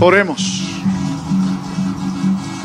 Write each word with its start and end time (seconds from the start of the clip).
Oremos. 0.00 0.62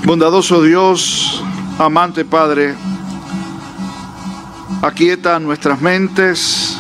Bondadoso 0.06 0.62
Dios, 0.62 1.44
amante 1.80 2.26
Padre, 2.26 2.76
aquieta 4.84 5.40
nuestras 5.40 5.82
mentes, 5.82 6.78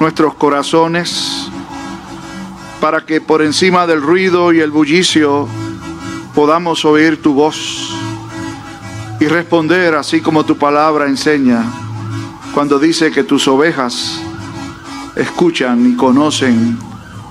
nuestros 0.00 0.34
corazones, 0.34 1.48
para 2.80 3.06
que 3.06 3.20
por 3.20 3.42
encima 3.42 3.86
del 3.86 4.02
ruido 4.02 4.52
y 4.52 4.58
el 4.58 4.72
bullicio 4.72 5.46
podamos 6.34 6.84
oír 6.84 7.22
tu 7.22 7.34
voz 7.34 7.92
y 9.20 9.26
responder 9.26 9.94
así 9.94 10.20
como 10.20 10.44
tu 10.44 10.56
palabra 10.56 11.06
enseña 11.06 11.62
cuando 12.52 12.80
dice 12.80 13.12
que 13.12 13.22
tus 13.22 13.46
ovejas 13.46 14.20
escuchan 15.14 15.92
y 15.92 15.94
conocen 15.94 16.76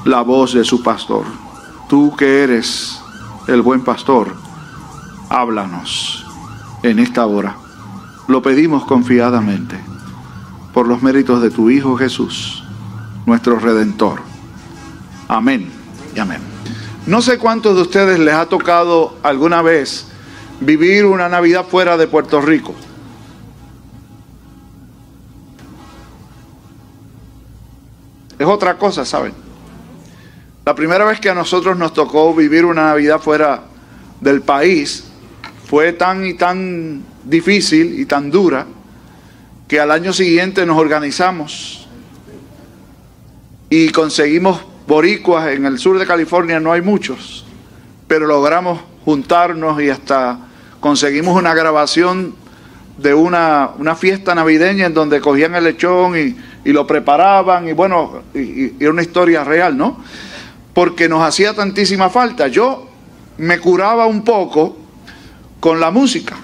la 0.06 0.22
voz 0.22 0.54
de 0.54 0.64
su 0.64 0.82
pastor. 0.82 1.45
Tú 1.96 2.14
que 2.14 2.43
eres 2.43 3.00
el 3.48 3.62
buen 3.62 3.82
pastor, 3.82 4.35
háblanos 5.30 6.26
en 6.84 6.99
esta 6.99 7.26
hora. 7.26 7.55
Lo 8.27 8.41
pedimos 8.41 8.84
confiadamente 8.84 9.80
por 10.73 10.90
los 10.90 11.02
méritos 11.02 11.41
de 11.41 11.52
tu 11.52 11.70
Hijo 11.70 11.95
Jesús, 11.95 12.66
nuestro 13.26 13.59
Redentor. 13.59 14.20
Amén 15.30 15.71
y 16.13 16.20
amén. 16.20 16.41
No 17.08 17.21
sé 17.21 17.38
cuántos 17.38 17.77
de 17.77 17.84
ustedes 17.84 18.20
les 18.20 18.34
ha 18.34 18.48
tocado 18.48 19.16
alguna 19.23 19.62
vez 19.62 20.07
vivir 20.59 21.05
una 21.05 21.30
Navidad 21.30 21.66
fuera 21.66 21.96
de 21.96 22.07
Puerto 22.07 22.41
Rico. 22.41 22.76
Es 28.38 28.46
otra 28.46 28.77
cosa, 28.77 29.05
¿saben? 29.05 29.45
La 30.66 30.74
primera 30.74 31.05
vez 31.05 31.20
que 31.20 31.30
a 31.30 31.36
nosotros 31.36 31.78
nos 31.78 31.94
tocó 31.94 32.34
vivir 32.34 32.66
una 32.66 32.86
Navidad 32.86 33.20
fuera 33.20 33.62
del 34.20 34.42
país 34.42 35.04
fue 35.68 35.94
tan 35.94 36.26
y 36.26 36.34
tan 36.34 37.04
difícil 37.24 37.99
y 37.99 38.05
tan 38.05 38.32
dura 38.32 38.66
que 39.68 39.80
al 39.80 39.91
año 39.91 40.12
siguiente 40.12 40.66
nos 40.66 40.80
organizamos 40.80 41.88
y 43.70 43.90
conseguimos 43.90 44.60
boricuas 44.88 45.49
en 45.54 45.68
el 45.68 45.77
sur 45.77 45.99
de 45.99 46.07
California, 46.07 46.60
no 46.60 46.72
hay 46.72 46.82
muchos, 46.82 47.46
pero 48.07 48.26
logramos 48.26 48.79
juntarnos 49.05 49.79
y 49.84 49.90
hasta 49.91 50.40
conseguimos 50.79 51.38
una 51.38 51.54
grabación 51.54 52.34
de 52.98 53.13
una, 53.13 53.70
fiesta 53.96 54.34
navideña 54.34 54.88
en 54.88 54.96
donde 54.96 55.22
cogían 55.22 55.54
el 55.54 55.63
lechón 55.63 56.18
y, 56.18 56.35
lo 56.72 56.88
preparaban 56.88 57.68
y 57.68 57.74
bueno, 57.74 58.24
y, 58.34 58.84
y, 58.84 58.88
una 58.88 59.04
historia 59.04 59.44
real, 59.44 59.77
¿no? 59.77 60.00
Porque 60.76 61.07
nos 61.07 61.23
hacía 61.23 61.54
tantísima 61.54 62.09
falta. 62.09 62.49
Yo 62.49 62.85
me 63.37 63.59
curaba 63.59 64.06
un 64.07 64.23
poco 64.23 64.75
con 65.62 65.79
la 65.79 65.90
música, 65.90 66.35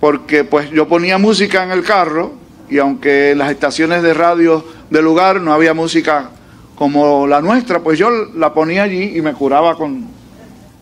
porque 0.00 0.44
pues 0.44 0.70
yo 0.70 0.86
ponía 0.86 1.18
música 1.18 1.64
en 1.64 1.72
el 1.72 1.82
carro 1.82 2.34
y 2.70 2.78
aunque 2.78 3.32
en 3.32 3.38
las 3.38 3.50
estaciones 3.50 4.02
de 4.04 4.14
radio 4.14 4.64
del 4.88 5.04
lugar 5.04 5.40
no 5.40 5.52
había 5.52 5.74
música 5.74 6.30
como 6.76 7.26
la 7.26 7.42
nuestra, 7.42 7.80
pues 7.80 7.98
yo 7.98 8.10
la 8.10 8.54
ponía 8.54 8.84
allí 8.84 9.16
y 9.16 9.20
me 9.20 9.32
curaba 9.32 9.76
con, 9.76 10.06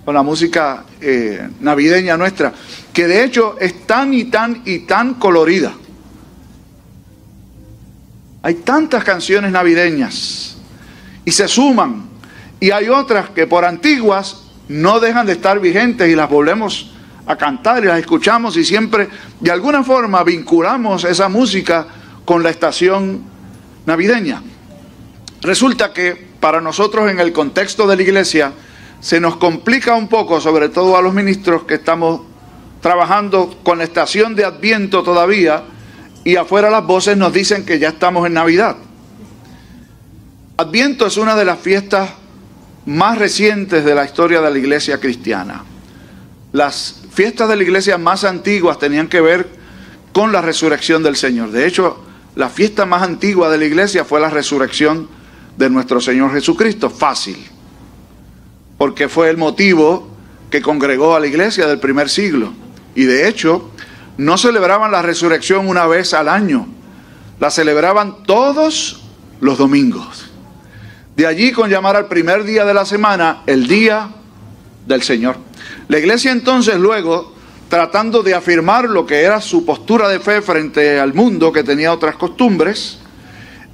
con 0.04 0.14
la 0.14 0.22
música 0.22 0.84
eh, 1.00 1.48
navideña 1.60 2.18
nuestra, 2.18 2.52
que 2.92 3.06
de 3.06 3.24
hecho 3.24 3.56
es 3.58 3.86
tan 3.86 4.12
y 4.12 4.24
tan 4.24 4.60
y 4.66 4.80
tan 4.80 5.14
colorida. 5.14 5.72
Hay 8.42 8.56
tantas 8.56 9.02
canciones 9.02 9.50
navideñas 9.50 10.58
y 11.24 11.32
se 11.32 11.48
suman 11.48 12.09
y 12.60 12.70
hay 12.70 12.88
otras 12.90 13.30
que 13.30 13.46
por 13.46 13.64
antiguas 13.64 14.42
no 14.68 15.00
dejan 15.00 15.26
de 15.26 15.32
estar 15.32 15.58
vigentes 15.58 16.08
y 16.08 16.14
las 16.14 16.28
volvemos 16.28 16.90
a 17.26 17.36
cantar 17.36 17.82
y 17.82 17.86
las 17.86 17.98
escuchamos 17.98 18.56
y 18.56 18.64
siempre 18.64 19.08
de 19.40 19.50
alguna 19.50 19.82
forma 19.82 20.22
vinculamos 20.22 21.04
esa 21.04 21.28
música 21.28 21.86
con 22.24 22.42
la 22.42 22.50
estación 22.50 23.22
navideña. 23.86 24.42
Resulta 25.40 25.92
que 25.92 26.28
para 26.38 26.60
nosotros 26.60 27.10
en 27.10 27.18
el 27.18 27.32
contexto 27.32 27.86
de 27.86 27.96
la 27.96 28.02
iglesia 28.02 28.52
se 29.00 29.18
nos 29.20 29.36
complica 29.36 29.94
un 29.94 30.08
poco, 30.08 30.40
sobre 30.40 30.68
todo 30.68 30.96
a 30.96 31.02
los 31.02 31.14
ministros 31.14 31.64
que 31.64 31.74
estamos 31.74 32.22
trabajando 32.82 33.58
con 33.62 33.78
la 33.78 33.84
estación 33.84 34.34
de 34.34 34.44
Adviento 34.44 35.02
todavía 35.02 35.64
y 36.24 36.36
afuera 36.36 36.68
las 36.68 36.86
voces 36.86 37.16
nos 37.16 37.32
dicen 37.32 37.64
que 37.64 37.78
ya 37.78 37.88
estamos 37.88 38.26
en 38.26 38.34
Navidad. 38.34 38.76
Adviento 40.58 41.06
es 41.06 41.16
una 41.16 41.34
de 41.36 41.46
las 41.46 41.58
fiestas 41.58 42.10
más 42.90 43.18
recientes 43.18 43.84
de 43.84 43.94
la 43.94 44.04
historia 44.04 44.40
de 44.40 44.50
la 44.50 44.58
iglesia 44.58 44.98
cristiana. 44.98 45.62
Las 46.50 47.02
fiestas 47.12 47.48
de 47.48 47.54
la 47.54 47.62
iglesia 47.62 47.98
más 47.98 48.24
antiguas 48.24 48.80
tenían 48.80 49.06
que 49.06 49.20
ver 49.20 49.48
con 50.12 50.32
la 50.32 50.42
resurrección 50.42 51.00
del 51.04 51.14
Señor. 51.14 51.52
De 51.52 51.68
hecho, 51.68 52.02
la 52.34 52.48
fiesta 52.48 52.86
más 52.86 53.02
antigua 53.02 53.48
de 53.48 53.58
la 53.58 53.64
iglesia 53.64 54.04
fue 54.04 54.18
la 54.18 54.28
resurrección 54.28 55.08
de 55.56 55.70
nuestro 55.70 56.00
Señor 56.00 56.32
Jesucristo. 56.32 56.90
Fácil. 56.90 57.36
Porque 58.76 59.08
fue 59.08 59.30
el 59.30 59.36
motivo 59.36 60.08
que 60.50 60.60
congregó 60.60 61.14
a 61.14 61.20
la 61.20 61.28
iglesia 61.28 61.68
del 61.68 61.78
primer 61.78 62.08
siglo. 62.08 62.52
Y 62.96 63.04
de 63.04 63.28
hecho, 63.28 63.70
no 64.16 64.36
celebraban 64.36 64.90
la 64.90 65.02
resurrección 65.02 65.68
una 65.68 65.86
vez 65.86 66.12
al 66.12 66.28
año. 66.28 66.66
La 67.38 67.52
celebraban 67.52 68.24
todos 68.24 69.04
los 69.40 69.58
domingos. 69.58 70.29
De 71.16 71.26
allí 71.26 71.52
con 71.52 71.68
llamar 71.68 71.96
al 71.96 72.06
primer 72.06 72.44
día 72.44 72.64
de 72.64 72.74
la 72.74 72.84
semana 72.84 73.42
el 73.46 73.66
día 73.66 74.10
del 74.86 75.02
Señor. 75.02 75.36
La 75.88 75.98
iglesia 75.98 76.32
entonces 76.32 76.76
luego, 76.76 77.34
tratando 77.68 78.22
de 78.22 78.34
afirmar 78.34 78.88
lo 78.88 79.06
que 79.06 79.22
era 79.22 79.40
su 79.40 79.64
postura 79.64 80.08
de 80.08 80.20
fe 80.20 80.40
frente 80.40 80.98
al 80.98 81.14
mundo 81.14 81.52
que 81.52 81.62
tenía 81.62 81.92
otras 81.92 82.16
costumbres, 82.16 82.98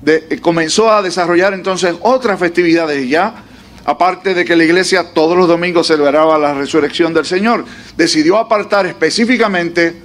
eh, 0.04 0.38
comenzó 0.40 0.92
a 0.92 1.02
desarrollar 1.02 1.52
entonces 1.54 1.94
otras 2.02 2.38
festividades 2.38 3.08
ya, 3.08 3.42
aparte 3.84 4.34
de 4.34 4.44
que 4.44 4.56
la 4.56 4.64
iglesia 4.64 5.12
todos 5.12 5.36
los 5.36 5.48
domingos 5.48 5.86
celebraba 5.86 6.38
la 6.38 6.54
resurrección 6.54 7.14
del 7.14 7.24
Señor, 7.24 7.64
decidió 7.96 8.38
apartar 8.38 8.86
específicamente 8.86 10.00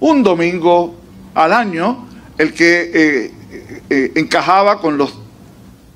un 0.00 0.22
domingo 0.22 0.94
al 1.34 1.52
año, 1.52 2.08
el 2.38 2.52
que 2.52 2.90
eh, 2.94 3.32
eh, 3.90 4.12
encajaba 4.14 4.80
con 4.80 4.96
los 4.96 5.21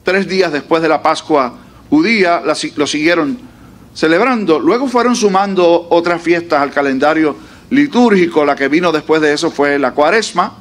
tres 0.07 0.29
días 0.29 0.53
después 0.53 0.81
de 0.81 0.89
la 0.89 1.03
Pascua 1.03 1.53
judía, 1.91 2.41
lo 2.77 2.87
siguieron 2.87 3.39
celebrando. 3.93 4.61
Luego 4.61 4.87
fueron 4.87 5.17
sumando 5.17 5.89
otras 5.91 6.23
fiestas 6.23 6.63
al 6.63 6.71
calendario 6.71 7.37
litúrgico. 7.71 8.45
La 8.45 8.55
que 8.55 8.69
vino 8.69 8.93
después 8.93 9.21
de 9.21 9.33
eso 9.33 9.51
fue 9.51 9.81
la 9.81 9.91
cuaresma, 9.91 10.59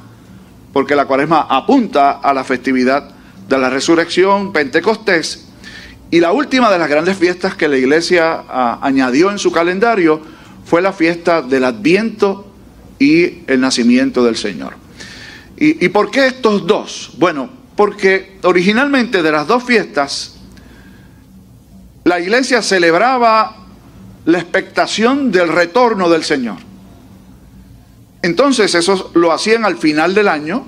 porque 0.72 0.96
la 0.96 1.04
cuaresma 1.04 1.46
apunta 1.48 2.10
a 2.10 2.34
la 2.34 2.42
festividad 2.42 3.08
de 3.48 3.56
la 3.56 3.70
resurrección, 3.70 4.52
Pentecostés. 4.52 5.46
Y 6.10 6.18
la 6.18 6.32
última 6.32 6.68
de 6.68 6.80
las 6.80 6.88
grandes 6.88 7.16
fiestas 7.16 7.54
que 7.54 7.68
la 7.68 7.76
iglesia 7.76 8.42
ah, 8.48 8.80
añadió 8.82 9.30
en 9.30 9.38
su 9.38 9.52
calendario 9.52 10.20
fue 10.64 10.82
la 10.82 10.92
fiesta 10.92 11.40
del 11.40 11.62
Adviento 11.62 12.50
y 12.98 13.44
el 13.46 13.60
nacimiento 13.60 14.24
del 14.24 14.36
Señor. 14.36 14.74
¿Y, 15.56 15.84
y 15.84 15.88
por 15.88 16.10
qué 16.10 16.26
estos 16.26 16.66
dos? 16.66 17.12
Bueno, 17.16 17.65
porque 17.76 18.38
originalmente 18.42 19.22
de 19.22 19.32
las 19.32 19.46
dos 19.46 19.62
fiestas, 19.64 20.36
la 22.04 22.20
iglesia 22.20 22.62
celebraba 22.62 23.56
la 24.24 24.38
expectación 24.38 25.30
del 25.30 25.48
retorno 25.48 26.08
del 26.08 26.24
Señor. 26.24 26.56
Entonces 28.22 28.74
eso 28.74 29.10
lo 29.14 29.32
hacían 29.32 29.64
al 29.64 29.76
final 29.76 30.14
del 30.14 30.28
año, 30.28 30.64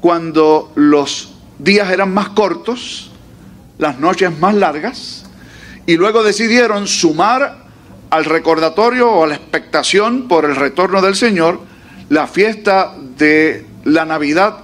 cuando 0.00 0.72
los 0.76 1.34
días 1.58 1.90
eran 1.90 2.14
más 2.14 2.30
cortos, 2.30 3.10
las 3.78 3.98
noches 3.98 4.38
más 4.38 4.54
largas, 4.54 5.24
y 5.86 5.96
luego 5.96 6.22
decidieron 6.22 6.86
sumar 6.86 7.66
al 8.10 8.24
recordatorio 8.24 9.10
o 9.10 9.24
a 9.24 9.26
la 9.26 9.34
expectación 9.34 10.28
por 10.28 10.44
el 10.44 10.56
retorno 10.56 11.02
del 11.02 11.16
Señor 11.16 11.60
la 12.08 12.26
fiesta 12.26 12.94
de 13.18 13.66
la 13.84 14.04
Navidad 14.04 14.58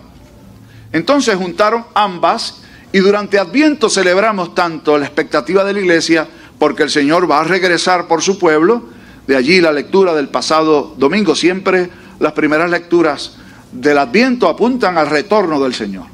entonces 0.92 1.36
juntaron 1.36 1.84
ambas 1.94 2.62
y 2.92 2.98
durante 2.98 3.38
Adviento 3.38 3.88
celebramos 3.88 4.54
tanto 4.54 4.98
la 4.98 5.06
expectativa 5.06 5.64
de 5.64 5.72
la 5.72 5.80
iglesia 5.80 6.28
porque 6.58 6.82
el 6.82 6.90
Señor 6.90 7.30
va 7.30 7.40
a 7.40 7.44
regresar 7.44 8.06
por 8.06 8.22
su 8.22 8.38
pueblo, 8.38 8.84
de 9.26 9.36
allí 9.36 9.60
la 9.60 9.72
lectura 9.72 10.14
del 10.14 10.28
pasado 10.28 10.94
domingo, 10.96 11.34
siempre 11.34 11.90
las 12.20 12.32
primeras 12.32 12.70
lecturas 12.70 13.36
del 13.72 13.98
Adviento 13.98 14.48
apuntan 14.48 14.98
al 14.98 15.08
retorno 15.08 15.60
del 15.60 15.74
Señor. 15.74 16.04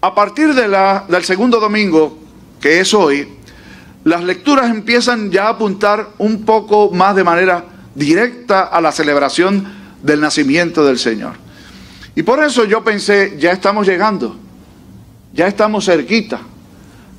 A 0.00 0.14
partir 0.14 0.52
del 0.52 1.24
segundo 1.24 1.60
domingo, 1.60 2.18
que 2.60 2.80
es 2.80 2.92
hoy, 2.92 3.28
las 4.04 4.24
lecturas 4.24 4.68
empiezan 4.68 5.30
ya 5.30 5.46
a 5.46 5.50
apuntar 5.50 6.10
un 6.18 6.44
poco 6.44 6.90
más 6.90 7.14
de 7.14 7.22
manera 7.22 7.64
directa 7.94 8.62
a 8.62 8.80
la 8.80 8.90
celebración 8.90 9.64
del 10.02 10.20
nacimiento 10.20 10.84
del 10.84 10.98
Señor. 10.98 11.34
Y 12.14 12.22
por 12.22 12.42
eso 12.42 12.64
yo 12.64 12.84
pensé, 12.84 13.36
ya 13.38 13.52
estamos 13.52 13.86
llegando, 13.86 14.36
ya 15.32 15.46
estamos 15.46 15.86
cerquita, 15.86 16.40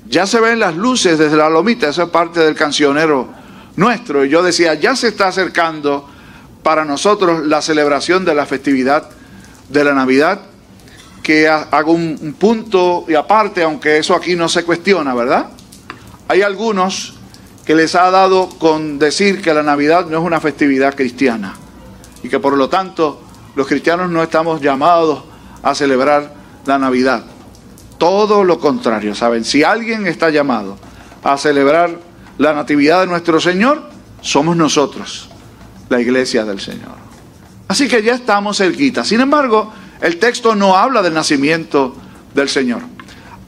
ya 0.07 0.27
se 0.27 0.39
ven 0.39 0.59
las 0.59 0.75
luces 0.75 1.17
desde 1.17 1.35
la 1.35 1.49
lomita, 1.49 1.89
esa 1.89 2.03
es 2.03 2.09
parte 2.09 2.39
del 2.41 2.55
cancionero 2.55 3.29
nuestro. 3.75 4.23
Y 4.23 4.29
yo 4.29 4.43
decía, 4.43 4.75
ya 4.75 4.95
se 4.95 5.07
está 5.07 5.29
acercando 5.29 6.07
para 6.61 6.85
nosotros 6.85 7.45
la 7.45 7.61
celebración 7.61 8.23
de 8.23 8.35
la 8.35 8.45
festividad 8.45 9.09
de 9.69 9.83
la 9.83 9.93
Navidad, 9.93 10.41
que 11.23 11.47
hago 11.47 11.93
un, 11.93 12.35
punto 12.37 13.05
y 13.07 13.15
aparte, 13.15 13.63
aunque 13.63 13.97
eso 13.97 14.13
aquí 14.13 14.35
no 14.35 14.49
se 14.49 14.63
cuestiona, 14.63 15.13
¿verdad? 15.13 15.49
Hay 16.27 16.41
algunos 16.41 17.15
que 17.65 17.75
les 17.75 17.95
ha 17.95 18.11
dado 18.11 18.49
con 18.59 18.99
decir 18.99 19.41
que 19.41 19.53
la 19.53 19.63
Navidad 19.63 20.05
no 20.05 20.19
es 20.19 20.23
una 20.23 20.41
festividad 20.41 20.95
cristiana 20.95 21.55
y 22.21 22.29
que 22.29 22.39
por 22.39 22.57
lo 22.57 22.67
tanto 22.67 23.21
los 23.55 23.67
cristianos 23.67 24.09
no 24.09 24.23
estamos 24.23 24.61
llamados 24.61 25.23
a 25.61 25.75
celebrar 25.75 26.33
la 26.65 26.79
Navidad. 26.79 27.23
Todo 27.97 28.43
lo 28.43 28.59
contrario, 28.59 29.15
¿saben? 29.15 29.45
Si 29.45 29.63
alguien 29.63 30.07
está 30.07 30.29
llamado 30.29 30.77
a 31.23 31.37
celebrar 31.37 31.99
la 32.37 32.53
Natividad 32.53 33.01
de 33.01 33.07
nuestro 33.07 33.39
Señor, 33.39 33.89
somos 34.21 34.57
nosotros, 34.57 35.29
la 35.89 36.01
iglesia 36.01 36.43
del 36.45 36.59
Señor. 36.59 37.03
Así 37.67 37.87
que 37.87 38.03
ya 38.03 38.13
estamos 38.15 38.57
cerquita. 38.57 39.03
Sin 39.03 39.21
embargo, 39.21 39.71
el 40.01 40.17
texto 40.17 40.55
no 40.55 40.75
habla 40.75 41.01
del 41.01 41.13
nacimiento 41.13 41.95
del 42.33 42.49
Señor. 42.49 42.81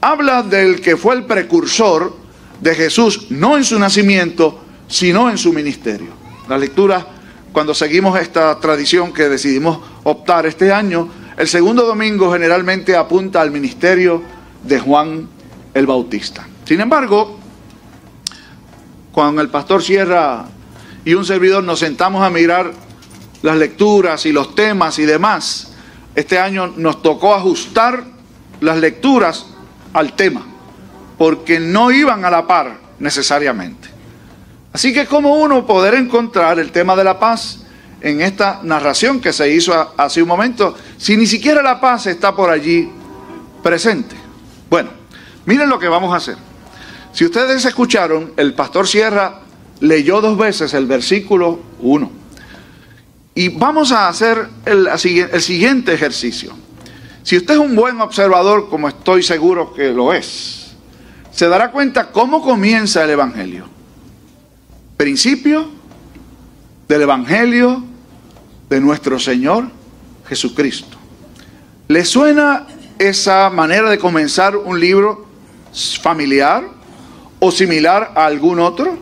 Habla 0.00 0.42
del 0.42 0.80
que 0.80 0.96
fue 0.96 1.14
el 1.14 1.24
precursor 1.24 2.14
de 2.60 2.74
Jesús, 2.74 3.26
no 3.30 3.56
en 3.56 3.64
su 3.64 3.78
nacimiento, 3.78 4.60
sino 4.88 5.28
en 5.28 5.36
su 5.36 5.52
ministerio. 5.52 6.08
La 6.48 6.56
lectura, 6.56 7.06
cuando 7.56 7.72
seguimos 7.72 8.20
esta 8.20 8.60
tradición 8.60 9.14
que 9.14 9.30
decidimos 9.30 9.78
optar 10.04 10.44
este 10.44 10.74
año, 10.74 11.08
el 11.38 11.48
segundo 11.48 11.86
domingo 11.86 12.30
generalmente 12.30 12.94
apunta 12.94 13.40
al 13.40 13.50
ministerio 13.50 14.22
de 14.62 14.78
Juan 14.78 15.26
el 15.72 15.86
Bautista. 15.86 16.46
Sin 16.66 16.82
embargo, 16.82 17.38
cuando 19.10 19.40
el 19.40 19.48
pastor 19.48 19.82
Sierra 19.82 20.44
y 21.02 21.14
un 21.14 21.24
servidor 21.24 21.64
nos 21.64 21.78
sentamos 21.78 22.22
a 22.22 22.28
mirar 22.28 22.74
las 23.40 23.56
lecturas 23.56 24.26
y 24.26 24.32
los 24.32 24.54
temas 24.54 24.98
y 24.98 25.06
demás, 25.06 25.72
este 26.14 26.38
año 26.38 26.74
nos 26.76 27.00
tocó 27.00 27.34
ajustar 27.34 28.04
las 28.60 28.76
lecturas 28.76 29.46
al 29.94 30.12
tema, 30.12 30.44
porque 31.16 31.58
no 31.58 31.90
iban 31.90 32.22
a 32.26 32.30
la 32.30 32.46
par 32.46 32.76
necesariamente. 32.98 33.95
Así 34.76 34.92
que 34.92 35.06
como 35.06 35.36
uno 35.36 35.66
poder 35.66 35.94
encontrar 35.94 36.58
el 36.58 36.70
tema 36.70 36.94
de 36.94 37.02
la 37.02 37.18
paz 37.18 37.60
en 38.02 38.20
esta 38.20 38.60
narración 38.62 39.22
que 39.22 39.32
se 39.32 39.50
hizo 39.50 39.72
hace 39.96 40.20
un 40.20 40.28
momento, 40.28 40.76
si 40.98 41.16
ni 41.16 41.26
siquiera 41.26 41.62
la 41.62 41.80
paz 41.80 42.06
está 42.08 42.36
por 42.36 42.50
allí 42.50 42.86
presente. 43.62 44.14
Bueno, 44.68 44.90
miren 45.46 45.70
lo 45.70 45.78
que 45.78 45.88
vamos 45.88 46.12
a 46.12 46.16
hacer. 46.16 46.36
Si 47.14 47.24
ustedes 47.24 47.64
escucharon, 47.64 48.34
el 48.36 48.52
pastor 48.52 48.86
Sierra 48.86 49.40
leyó 49.80 50.20
dos 50.20 50.36
veces 50.36 50.74
el 50.74 50.84
versículo 50.84 51.58
1. 51.80 52.10
Y 53.34 53.48
vamos 53.48 53.92
a 53.92 54.08
hacer 54.08 54.46
el, 54.66 54.88
el, 54.88 55.40
siguiente 55.40 55.94
ejercicio. 55.94 56.52
Si 57.22 57.38
usted 57.38 57.54
es 57.54 57.60
un 57.60 57.74
buen 57.74 57.98
observador, 58.02 58.68
como 58.68 58.88
estoy 58.88 59.22
seguro 59.22 59.72
que 59.72 59.88
lo 59.88 60.12
es, 60.12 60.74
se 61.30 61.48
dará 61.48 61.70
cuenta 61.70 62.12
cómo 62.12 62.42
comienza 62.42 63.04
el 63.04 63.08
Evangelio. 63.08 63.74
Principio 64.96 65.68
del 66.88 67.02
Evangelio 67.02 67.82
de 68.70 68.80
nuestro 68.80 69.18
Señor 69.18 69.66
Jesucristo. 70.26 70.96
¿Le 71.88 72.04
suena 72.04 72.66
esa 72.98 73.50
manera 73.50 73.90
de 73.90 73.98
comenzar 73.98 74.56
un 74.56 74.80
libro 74.80 75.26
familiar 76.00 76.64
o 77.38 77.52
similar 77.52 78.12
a 78.16 78.24
algún 78.24 78.58
otro? 78.58 78.98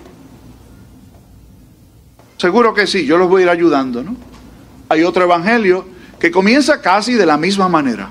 Seguro 2.39 2.75
que 2.75 2.87
sí, 2.89 3.07
yo 3.07 3.17
los 3.17 3.29
voy 3.29 3.43
a 3.43 3.45
ir 3.45 3.51
ayudando, 3.51 4.03
¿no? 4.03 4.17
Hay 4.89 5.05
otro 5.05 5.23
evangelio 5.25 5.87
que 6.19 6.31
comienza 6.31 6.81
casi 6.81 7.15
de 7.15 7.25
la 7.25 7.37
misma 7.37 7.69
manera. 7.69 8.11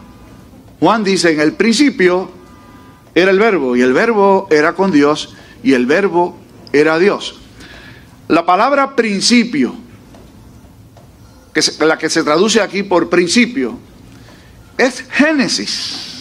Juan 0.80 1.03
dice, 1.03 1.33
en 1.33 1.41
el 1.41 1.53
principio 1.53 2.31
era 3.13 3.30
el 3.30 3.39
verbo, 3.39 3.75
y 3.75 3.81
el 3.81 3.94
verbo 3.94 4.47
era 4.50 4.74
con 4.74 4.91
Dios, 4.91 5.35
y 5.62 5.74
el 5.74 5.85
verbo 5.85 6.38
era 6.71 6.97
Dios. 6.97 7.43
La 8.27 8.45
palabra 8.45 8.95
principio, 8.95 9.75
que 11.53 11.61
la 11.85 11.97
que 11.97 12.09
se 12.09 12.23
traduce 12.23 12.61
aquí 12.61 12.83
por 12.83 13.09
principio, 13.09 13.77
es 14.77 15.05
Génesis. 15.11 16.13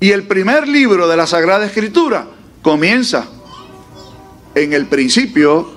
Y 0.00 0.10
el 0.10 0.24
primer 0.24 0.68
libro 0.68 1.08
de 1.08 1.16
la 1.16 1.26
Sagrada 1.26 1.66
Escritura 1.66 2.26
comienza 2.62 3.28
en 4.54 4.72
el 4.72 4.86
principio 4.86 5.70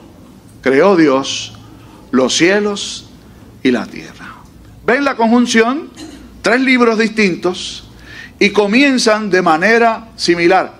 creó 0.62 0.96
Dios 0.96 1.54
los 2.12 2.36
cielos 2.36 3.10
y 3.62 3.72
la 3.72 3.86
tierra. 3.86 4.36
¿Ven 4.86 5.04
la 5.04 5.16
conjunción? 5.16 5.90
Tres 6.42 6.62
libros 6.62 6.98
distintos 6.98 7.90
y 8.40 8.52
comienzan 8.52 9.30
de 9.30 9.42
manera 9.42 10.10
similar. 10.16 10.79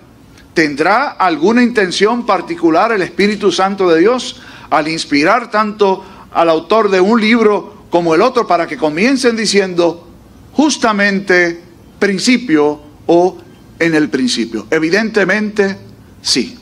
¿Tendrá 0.60 1.12
alguna 1.12 1.62
intención 1.62 2.26
particular 2.26 2.92
el 2.92 3.00
Espíritu 3.00 3.50
Santo 3.50 3.88
de 3.88 4.00
Dios 4.00 4.42
al 4.68 4.88
inspirar 4.88 5.50
tanto 5.50 6.04
al 6.34 6.50
autor 6.50 6.90
de 6.90 7.00
un 7.00 7.18
libro 7.18 7.86
como 7.88 8.14
el 8.14 8.20
otro 8.20 8.46
para 8.46 8.66
que 8.66 8.76
comiencen 8.76 9.36
diciendo 9.36 10.06
justamente 10.52 11.62
principio 11.98 12.78
o 13.06 13.38
en 13.78 13.94
el 13.94 14.10
principio? 14.10 14.66
Evidentemente 14.70 15.78
sí. 16.20 16.58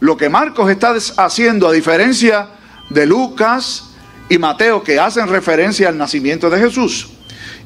Lo 0.00 0.14
que 0.14 0.28
Marcos 0.28 0.70
está 0.70 0.94
haciendo 1.16 1.68
a 1.68 1.72
diferencia 1.72 2.50
de 2.90 3.06
Lucas 3.06 3.92
y 4.28 4.36
Mateo 4.36 4.82
que 4.82 5.00
hacen 5.00 5.26
referencia 5.26 5.88
al 5.88 5.96
nacimiento 5.96 6.50
de 6.50 6.60
Jesús. 6.60 7.08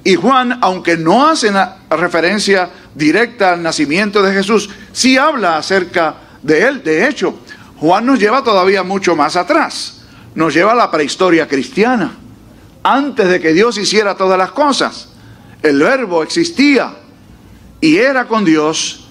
Y 0.04 0.16
Juan, 0.16 0.58
aunque 0.62 0.96
no 0.96 1.28
hace 1.28 1.52
referencia 1.90 2.70
directa 2.94 3.52
al 3.52 3.62
nacimiento 3.62 4.22
de 4.22 4.32
Jesús, 4.32 4.68
sí 4.92 5.16
habla 5.16 5.58
acerca 5.58 6.16
de 6.42 6.62
él. 6.66 6.82
De 6.82 7.06
hecho, 7.06 7.38
Juan 7.76 8.06
nos 8.06 8.18
lleva 8.18 8.42
todavía 8.42 8.82
mucho 8.82 9.14
más 9.14 9.36
atrás. 9.36 10.02
Nos 10.34 10.54
lleva 10.54 10.72
a 10.72 10.76
la 10.76 10.90
prehistoria 10.90 11.46
cristiana. 11.46 12.12
Antes 12.82 13.28
de 13.28 13.40
que 13.40 13.52
Dios 13.52 13.78
hiciera 13.78 14.16
todas 14.16 14.36
las 14.36 14.50
cosas, 14.50 15.08
el 15.62 15.78
verbo 15.78 16.22
existía 16.24 16.94
y 17.80 17.96
era 17.96 18.26
con 18.26 18.44
Dios 18.44 19.06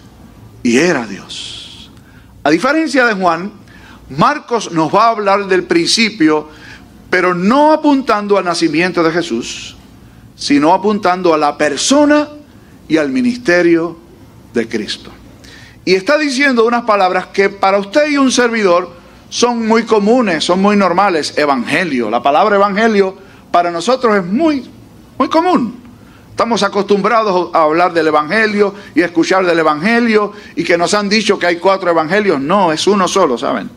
y 0.63 0.77
era 0.77 1.05
Dios. 1.05 1.89
A 2.43 2.49
diferencia 2.49 3.05
de 3.05 3.13
Juan, 3.13 3.53
Marcos 4.09 4.71
nos 4.71 4.93
va 4.93 5.05
a 5.05 5.09
hablar 5.11 5.45
del 5.47 5.63
principio, 5.63 6.49
pero 7.09 7.33
no 7.33 7.71
apuntando 7.71 8.37
al 8.37 8.43
nacimiento 8.43 9.03
de 9.03 9.11
Jesús, 9.11 9.77
sino 10.41 10.73
apuntando 10.73 11.35
a 11.35 11.37
la 11.37 11.55
persona 11.55 12.27
y 12.87 12.97
al 12.97 13.09
ministerio 13.09 13.95
de 14.55 14.67
Cristo. 14.67 15.11
Y 15.85 15.93
está 15.93 16.17
diciendo 16.17 16.65
unas 16.65 16.81
palabras 16.81 17.27
que 17.27 17.49
para 17.49 17.77
usted 17.77 18.09
y 18.09 18.17
un 18.17 18.31
servidor 18.31 18.91
son 19.29 19.67
muy 19.67 19.83
comunes, 19.83 20.43
son 20.43 20.59
muy 20.59 20.75
normales. 20.75 21.37
Evangelio, 21.37 22.09
la 22.09 22.23
palabra 22.23 22.55
evangelio 22.55 23.15
para 23.51 23.69
nosotros 23.69 24.17
es 24.17 24.25
muy, 24.25 24.67
muy 25.19 25.29
común. 25.29 25.79
Estamos 26.31 26.63
acostumbrados 26.63 27.51
a 27.53 27.61
hablar 27.61 27.93
del 27.93 28.07
Evangelio 28.07 28.73
y 28.95 29.03
a 29.03 29.05
escuchar 29.05 29.45
del 29.45 29.59
Evangelio 29.59 30.33
y 30.55 30.63
que 30.63 30.75
nos 30.75 30.95
han 30.95 31.07
dicho 31.07 31.37
que 31.37 31.45
hay 31.45 31.57
cuatro 31.57 31.91
Evangelios. 31.91 32.41
No, 32.41 32.71
es 32.71 32.87
uno 32.87 33.07
solo, 33.07 33.37
¿saben? 33.37 33.69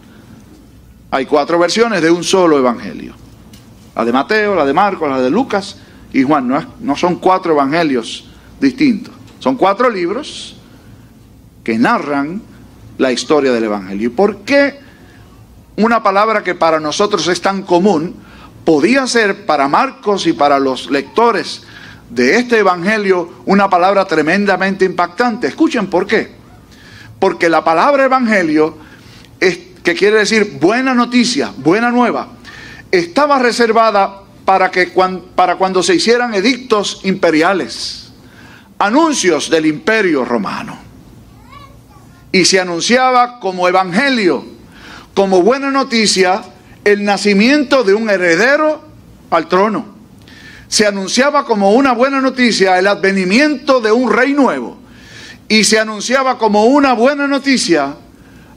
Hay 1.10 1.26
cuatro 1.26 1.58
versiones 1.58 2.00
de 2.00 2.10
un 2.10 2.24
solo 2.24 2.58
evangelio. 2.58 3.12
La 3.94 4.04
de 4.04 4.12
Mateo, 4.12 4.54
la 4.54 4.64
de 4.64 4.72
Marcos, 4.72 5.10
la 5.10 5.20
de 5.20 5.28
Lucas 5.28 5.76
y 6.14 6.22
Juan. 6.22 6.48
No, 6.80 6.96
son 6.96 7.16
cuatro 7.16 7.52
evangelios 7.52 8.24
distintos. 8.60 9.12
Son 9.40 9.56
cuatro 9.56 9.90
libros 9.90 10.56
que 11.62 11.76
narran 11.76 12.40
la 12.96 13.12
historia 13.12 13.52
del 13.52 13.64
evangelio. 13.64 14.06
¿Y 14.06 14.10
por 14.10 14.38
qué 14.38 14.78
una 15.76 16.02
palabra 16.02 16.42
que 16.42 16.54
para 16.54 16.78
nosotros 16.80 17.26
es 17.26 17.42
tan 17.42 17.62
común 17.62 18.14
podía 18.64 19.06
ser 19.06 19.44
para 19.44 19.68
Marcos 19.68 20.26
y 20.26 20.32
para 20.32 20.58
los 20.58 20.88
lectores 20.88 21.64
de 22.08 22.36
este 22.36 22.60
evangelio 22.60 23.42
una 23.44 23.68
palabra 23.68 24.04
tremendamente 24.04 24.84
impactante? 24.84 25.48
Escuchen 25.48 25.88
por 25.88 26.06
qué. 26.06 26.32
Porque 27.18 27.48
la 27.48 27.64
palabra 27.64 28.04
evangelio 28.04 28.78
es 29.40 29.58
que 29.82 29.94
quiere 29.94 30.18
decir 30.18 30.58
buena 30.60 30.94
noticia, 30.94 31.52
buena 31.56 31.90
nueva, 31.90 32.28
estaba 32.92 33.40
reservada 33.40 34.23
para, 34.44 34.70
que, 34.70 34.92
para 35.34 35.56
cuando 35.56 35.82
se 35.82 35.94
hicieran 35.94 36.34
edictos 36.34 37.00
imperiales, 37.04 38.12
anuncios 38.78 39.48
del 39.50 39.66
imperio 39.66 40.24
romano. 40.24 40.78
Y 42.32 42.44
se 42.44 42.60
anunciaba 42.60 43.38
como 43.40 43.68
evangelio, 43.68 44.44
como 45.14 45.42
buena 45.42 45.70
noticia, 45.70 46.42
el 46.84 47.04
nacimiento 47.04 47.84
de 47.84 47.94
un 47.94 48.10
heredero 48.10 48.82
al 49.30 49.48
trono. 49.48 49.94
Se 50.68 50.86
anunciaba 50.86 51.44
como 51.44 51.72
una 51.72 51.92
buena 51.92 52.20
noticia 52.20 52.78
el 52.78 52.88
advenimiento 52.88 53.80
de 53.80 53.92
un 53.92 54.12
rey 54.12 54.32
nuevo. 54.32 54.78
Y 55.48 55.64
se 55.64 55.78
anunciaba 55.78 56.36
como 56.38 56.64
una 56.64 56.94
buena 56.94 57.26
noticia 57.26 57.94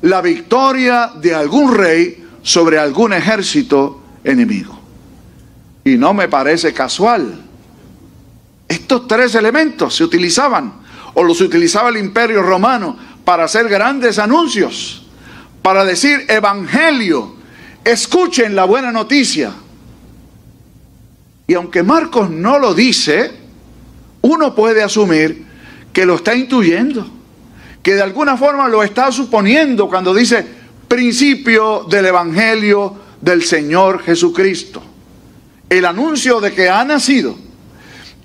la 0.01 0.21
victoria 0.21 1.11
de 1.15 1.35
algún 1.35 1.75
rey 1.75 2.25
sobre 2.41 2.79
algún 2.79 3.13
ejército 3.13 4.01
enemigo. 4.23 4.76
Y 5.87 5.97
no 5.97 6.13
me 6.13 6.27
parece 6.27 6.73
casual. 6.73 7.33
Estos 8.67 9.07
tres 9.07 9.35
elementos 9.35 9.95
se 9.95 10.03
utilizaban, 10.03 10.81
o 11.13 11.23
los 11.23 11.39
utilizaba 11.39 11.87
el 11.87 11.95
imperio 11.95 12.43
romano, 12.43 12.97
para 13.23 13.45
hacer 13.45 13.69
grandes 13.69 14.19
anuncios, 14.19 15.05
para 15.61 15.85
decir 15.85 16.25
evangelio, 16.27 17.37
escuchen 17.85 18.53
la 18.53 18.65
buena 18.65 18.91
noticia. 18.91 19.53
Y 21.47 21.53
aunque 21.53 21.83
Marcos 21.83 22.29
no 22.29 22.59
lo 22.59 22.73
dice, 22.73 23.31
uno 24.23 24.53
puede 24.53 24.83
asumir 24.83 25.45
que 25.93 26.05
lo 26.05 26.15
está 26.15 26.35
intuyendo, 26.35 27.07
que 27.81 27.95
de 27.95 28.01
alguna 28.01 28.35
forma 28.35 28.67
lo 28.67 28.83
está 28.83 29.09
suponiendo 29.09 29.87
cuando 29.87 30.13
dice 30.13 30.45
principio 30.89 31.85
del 31.89 32.07
Evangelio 32.07 32.93
del 33.21 33.41
Señor 33.41 34.03
Jesucristo. 34.03 34.86
El 35.69 35.85
anuncio 35.85 36.39
de 36.39 36.53
que 36.53 36.69
ha 36.69 36.83
nacido, 36.85 37.35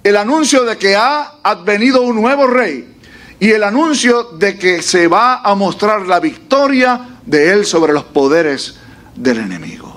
el 0.02 0.16
anuncio 0.16 0.64
de 0.64 0.76
que 0.76 0.96
ha 0.96 1.34
advenido 1.42 2.02
un 2.02 2.16
nuevo 2.16 2.46
rey 2.46 2.96
y 3.38 3.50
el 3.50 3.62
anuncio 3.64 4.24
de 4.38 4.56
que 4.56 4.82
se 4.82 5.08
va 5.08 5.40
a 5.40 5.54
mostrar 5.54 6.06
la 6.06 6.20
victoria 6.20 7.18
de 7.26 7.52
él 7.52 7.66
sobre 7.66 7.92
los 7.92 8.04
poderes 8.04 8.76
del 9.16 9.38
enemigo. 9.38 9.92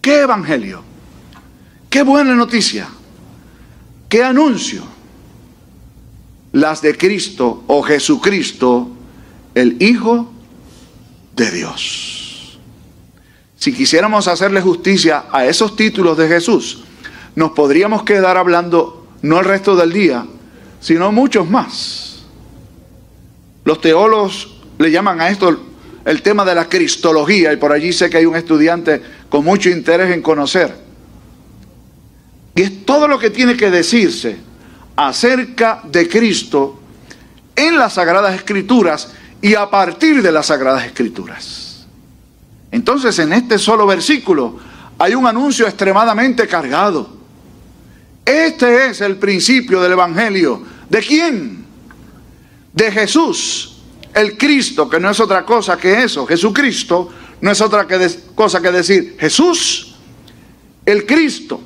¿Qué 0.00 0.20
evangelio? 0.20 0.82
¿Qué 1.88 2.02
buena 2.02 2.34
noticia? 2.34 2.88
¿Qué 4.08 4.22
anuncio? 4.22 4.82
Las 6.52 6.82
de 6.82 6.96
Cristo 6.96 7.64
o 7.66 7.82
Jesucristo, 7.82 8.90
el 9.54 9.80
Hijo 9.82 10.32
de 11.34 11.50
Dios. 11.50 12.23
Si 13.64 13.72
quisiéramos 13.72 14.28
hacerle 14.28 14.60
justicia 14.60 15.24
a 15.32 15.46
esos 15.46 15.74
títulos 15.74 16.18
de 16.18 16.28
Jesús, 16.28 16.84
nos 17.34 17.52
podríamos 17.52 18.02
quedar 18.02 18.36
hablando 18.36 19.06
no 19.22 19.40
el 19.40 19.46
resto 19.46 19.74
del 19.74 19.90
día, 19.90 20.26
sino 20.80 21.10
muchos 21.12 21.48
más. 21.48 22.24
Los 23.64 23.80
teólogos 23.80 24.54
le 24.76 24.90
llaman 24.90 25.22
a 25.22 25.30
esto 25.30 25.58
el 26.04 26.20
tema 26.20 26.44
de 26.44 26.54
la 26.54 26.68
cristología 26.68 27.54
y 27.54 27.56
por 27.56 27.72
allí 27.72 27.94
sé 27.94 28.10
que 28.10 28.18
hay 28.18 28.26
un 28.26 28.36
estudiante 28.36 29.00
con 29.30 29.46
mucho 29.46 29.70
interés 29.70 30.12
en 30.12 30.20
conocer. 30.20 30.76
Y 32.54 32.60
es 32.60 32.84
todo 32.84 33.08
lo 33.08 33.18
que 33.18 33.30
tiene 33.30 33.56
que 33.56 33.70
decirse 33.70 34.36
acerca 34.94 35.80
de 35.84 36.06
Cristo 36.06 36.80
en 37.56 37.78
las 37.78 37.94
Sagradas 37.94 38.34
Escrituras 38.34 39.14
y 39.40 39.54
a 39.54 39.70
partir 39.70 40.20
de 40.20 40.32
las 40.32 40.48
Sagradas 40.48 40.84
Escrituras. 40.84 41.63
Entonces 42.74 43.16
en 43.20 43.32
este 43.32 43.56
solo 43.56 43.86
versículo 43.86 44.58
hay 44.98 45.14
un 45.14 45.24
anuncio 45.28 45.64
extremadamente 45.64 46.48
cargado. 46.48 47.08
Este 48.24 48.86
es 48.86 49.00
el 49.00 49.14
principio 49.14 49.80
del 49.80 49.92
Evangelio. 49.92 50.60
¿De 50.90 50.98
quién? 50.98 51.64
De 52.72 52.90
Jesús, 52.90 53.76
el 54.12 54.36
Cristo, 54.36 54.90
que 54.90 54.98
no 54.98 55.08
es 55.08 55.20
otra 55.20 55.46
cosa 55.46 55.76
que 55.76 56.02
eso. 56.02 56.26
Jesucristo 56.26 57.10
no 57.40 57.52
es 57.52 57.60
otra 57.60 57.86
cosa 58.34 58.60
que 58.60 58.72
decir 58.72 59.16
Jesús, 59.20 59.94
el 60.84 61.06
Cristo. 61.06 61.60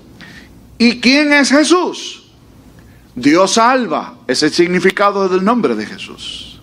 ¿Y 0.77 1.01
quién 1.01 1.33
es 1.33 1.49
Jesús? 1.49 2.25
Dios 3.15 3.55
salva, 3.55 4.19
es 4.27 4.43
el 4.43 4.53
significado 4.53 5.27
del 5.27 5.43
nombre 5.43 5.75
de 5.75 5.87
Jesús. 5.87 6.61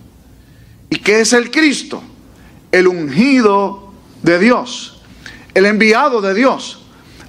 ¿Y 0.88 0.98
qué 1.00 1.22
es 1.22 1.32
el 1.32 1.50
Cristo? 1.50 2.00
El 2.70 2.86
ungido 2.86 3.85
de 4.26 4.38
Dios, 4.40 4.98
el 5.54 5.66
enviado 5.66 6.20
de 6.20 6.34
Dios, 6.34 6.80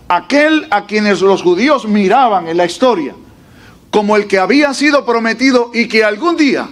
aquel 0.10 0.68
a 0.72 0.88
quienes 0.88 1.22
los 1.22 1.44
judíos 1.44 1.88
miraban 1.88 2.48
en 2.48 2.58
la 2.58 2.66
historia 2.66 3.14
como 3.92 4.16
el 4.16 4.28
que 4.28 4.40
había 4.40 4.74
sido 4.74 5.06
prometido 5.06 5.72
y 5.74 5.88
que 5.88 6.04
algún 6.04 6.36
día 6.36 6.68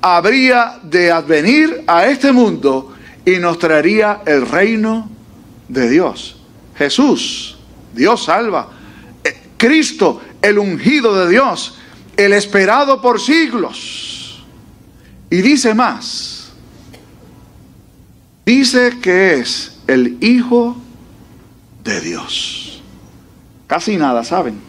habría 0.00 0.78
de 0.82 1.10
advenir 1.10 1.84
a 1.86 2.06
este 2.06 2.32
mundo 2.32 2.94
y 3.24 3.38
nos 3.38 3.58
traería 3.58 4.22
el 4.24 4.48
reino 4.48 5.10
de 5.68 5.90
Dios. 5.90 6.36
Jesús, 6.76 7.58
Dios 7.92 8.24
salva. 8.24 8.68
Eh, 9.24 9.48
Cristo, 9.56 10.22
el 10.40 10.58
ungido 10.58 11.16
de 11.16 11.30
Dios, 11.30 11.76
el 12.16 12.32
esperado 12.32 13.02
por 13.02 13.20
siglos. 13.20 14.44
Y 15.28 15.36
dice 15.42 15.74
más, 15.74 16.35
dice 18.46 18.98
que 19.02 19.34
es 19.34 19.76
el 19.88 20.16
Hijo 20.22 20.76
de 21.84 22.00
Dios. 22.00 22.82
Casi 23.66 23.96
nada, 23.96 24.22
¿saben? 24.24 24.60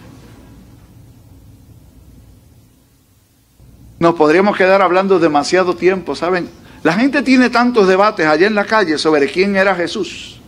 Nos 4.00 4.16
podríamos 4.16 4.58
quedar 4.58 4.82
hablando 4.82 5.20
demasiado 5.20 5.76
tiempo, 5.76 6.16
¿saben? 6.16 6.50
La 6.84 6.94
gente 6.94 7.22
tiene 7.22 7.50
tantos 7.50 7.88
debates 7.88 8.26
allá 8.26 8.48
en 8.48 8.56
la 8.56 8.66
calle 8.66 8.98
sobre 8.98 9.32
quién 9.32 9.56
era 9.56 9.76
Jesús, 9.76 10.40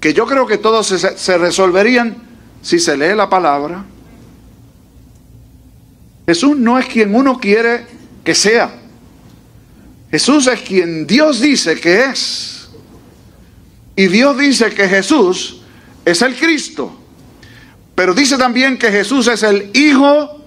que 0.00 0.12
yo 0.12 0.26
creo 0.26 0.46
que 0.46 0.58
todos 0.58 0.86
se, 0.86 1.38
resolverían 1.38 2.16
si 2.62 2.78
se 2.78 2.96
lee 2.96 3.14
la 3.14 3.28
palabra. 3.28 3.84
Jesús 6.26 6.56
no 6.56 6.78
es 6.78 6.86
quien 6.86 7.14
uno 7.14 7.38
quiere 7.38 7.86
que 8.24 8.34
sea. 8.34 8.85
Jesús 10.16 10.46
es 10.46 10.62
quien 10.62 11.06
Dios 11.06 11.42
dice 11.42 11.78
que 11.78 12.06
es. 12.06 12.70
Y 13.94 14.06
Dios 14.06 14.38
dice 14.38 14.70
que 14.70 14.88
Jesús 14.88 15.60
es 16.06 16.22
el 16.22 16.34
Cristo. 16.36 16.90
Pero 17.94 18.14
dice 18.14 18.38
también 18.38 18.78
que 18.78 18.90
Jesús 18.90 19.28
es 19.28 19.42
el 19.42 19.70
Hijo 19.74 20.42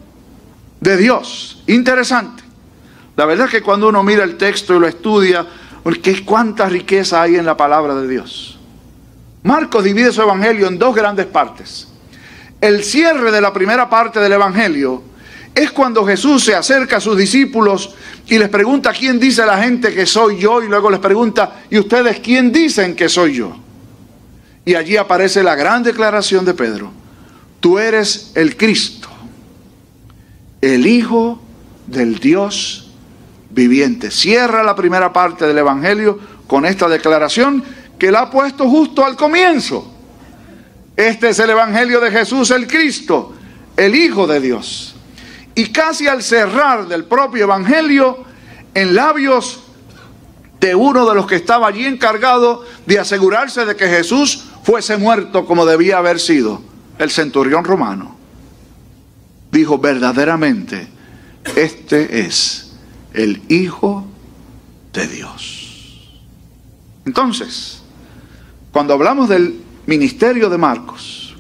de 0.81 0.97
Dios. 0.97 1.61
Interesante. 1.67 2.41
La 3.15 3.25
verdad 3.25 3.45
es 3.45 3.51
que 3.51 3.61
cuando 3.61 3.89
uno 3.89 4.01
mira 4.01 4.23
el 4.23 4.37
texto 4.37 4.75
y 4.75 4.79
lo 4.79 4.87
estudia, 4.87 5.45
porque 5.83 6.25
cuánta 6.25 6.67
riqueza 6.67 7.21
hay 7.21 7.35
en 7.35 7.45
la 7.45 7.55
palabra 7.55 7.93
de 7.93 8.07
Dios. 8.07 8.57
Marcos 9.43 9.83
divide 9.83 10.11
su 10.11 10.23
evangelio 10.23 10.67
en 10.67 10.79
dos 10.79 10.95
grandes 10.95 11.27
partes. 11.27 11.87
El 12.59 12.83
cierre 12.83 13.31
de 13.31 13.39
la 13.39 13.53
primera 13.53 13.87
parte 13.87 14.19
del 14.19 14.31
evangelio 14.31 15.03
es 15.55 15.71
cuando 15.71 16.05
Jesús 16.05 16.43
se 16.43 16.55
acerca 16.55 16.97
a 16.97 17.01
sus 17.01 17.17
discípulos 17.17 17.95
y 18.27 18.37
les 18.37 18.49
pregunta 18.49 18.93
quién 18.93 19.19
dice 19.19 19.45
la 19.45 19.61
gente 19.61 19.93
que 19.93 20.05
soy 20.05 20.37
yo 20.37 20.61
y 20.61 20.67
luego 20.67 20.89
les 20.89 20.99
pregunta, 20.99 21.63
¿y 21.69 21.79
ustedes 21.79 22.19
quién 22.19 22.51
dicen 22.51 22.95
que 22.95 23.09
soy 23.09 23.35
yo? 23.35 23.55
Y 24.65 24.75
allí 24.75 24.97
aparece 24.97 25.43
la 25.43 25.55
gran 25.55 25.83
declaración 25.83 26.45
de 26.45 26.53
Pedro, 26.53 26.91
tú 27.59 27.79
eres 27.79 28.31
el 28.35 28.55
Cristo, 28.55 29.09
el 30.61 30.85
Hijo 30.85 31.41
del 31.87 32.19
Dios 32.19 32.91
viviente. 33.49 34.11
Cierra 34.11 34.63
la 34.63 34.75
primera 34.75 35.11
parte 35.11 35.47
del 35.47 35.57
Evangelio 35.57 36.19
con 36.47 36.65
esta 36.65 36.87
declaración 36.87 37.63
que 37.97 38.11
la 38.11 38.21
ha 38.21 38.31
puesto 38.31 38.69
justo 38.69 39.03
al 39.05 39.15
comienzo. 39.15 39.91
Este 40.95 41.29
es 41.29 41.39
el 41.39 41.49
Evangelio 41.49 41.99
de 41.99 42.11
Jesús 42.11 42.51
el 42.51 42.67
Cristo, 42.67 43.33
el 43.75 43.95
Hijo 43.95 44.27
de 44.27 44.39
Dios. 44.39 44.88
Y 45.59 45.73
casi 45.73 46.07
al 46.07 46.23
cerrar 46.23 46.87
del 46.87 47.03
propio 47.03 47.43
Evangelio, 47.43 48.19
en 48.73 48.95
labios 48.95 49.59
de 50.61 50.73
uno 50.73 51.05
de 51.05 51.13
los 51.13 51.27
que 51.27 51.35
estaba 51.35 51.67
allí 51.67 51.85
encargado 51.85 52.63
de 52.85 52.97
asegurarse 52.97 53.65
de 53.65 53.75
que 53.75 53.89
Jesús 53.89 54.45
fuese 54.63 54.95
muerto 54.95 55.45
como 55.45 55.65
debía 55.65 55.97
haber 55.97 56.21
sido, 56.21 56.61
el 56.97 57.11
centurión 57.11 57.65
romano, 57.65 58.15
dijo 59.51 59.77
verdaderamente, 59.79 60.87
este 61.57 62.21
es 62.21 62.71
el 63.13 63.41
Hijo 63.49 64.07
de 64.93 65.07
Dios. 65.09 66.09
Entonces, 67.05 67.81
cuando 68.71 68.93
hablamos 68.93 69.27
del 69.27 69.59
ministerio 69.87 70.49
de 70.49 70.57
Marcos, 70.57 71.35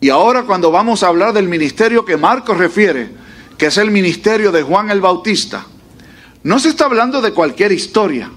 y 0.00 0.08
ahora 0.08 0.44
cuando 0.44 0.70
vamos 0.70 1.02
a 1.02 1.08
hablar 1.08 1.34
del 1.34 1.48
ministerio 1.48 2.02
que 2.02 2.16
Marcos 2.16 2.56
refiere, 2.56 3.25
que 3.58 3.66
es 3.66 3.78
el 3.78 3.90
ministerio 3.90 4.52
de 4.52 4.62
Juan 4.62 4.90
el 4.90 5.00
Bautista, 5.00 5.66
no 6.42 6.58
se 6.58 6.68
está 6.68 6.84
hablando 6.84 7.20
de 7.20 7.32
cualquier 7.32 7.72
historia, 7.72 8.30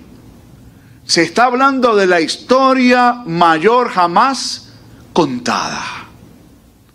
se 1.05 1.23
está 1.23 1.45
hablando 1.45 1.95
de 1.95 2.07
la 2.07 2.21
historia 2.21 3.23
mayor 3.25 3.89
jamás 3.89 4.69
contada. 5.13 5.81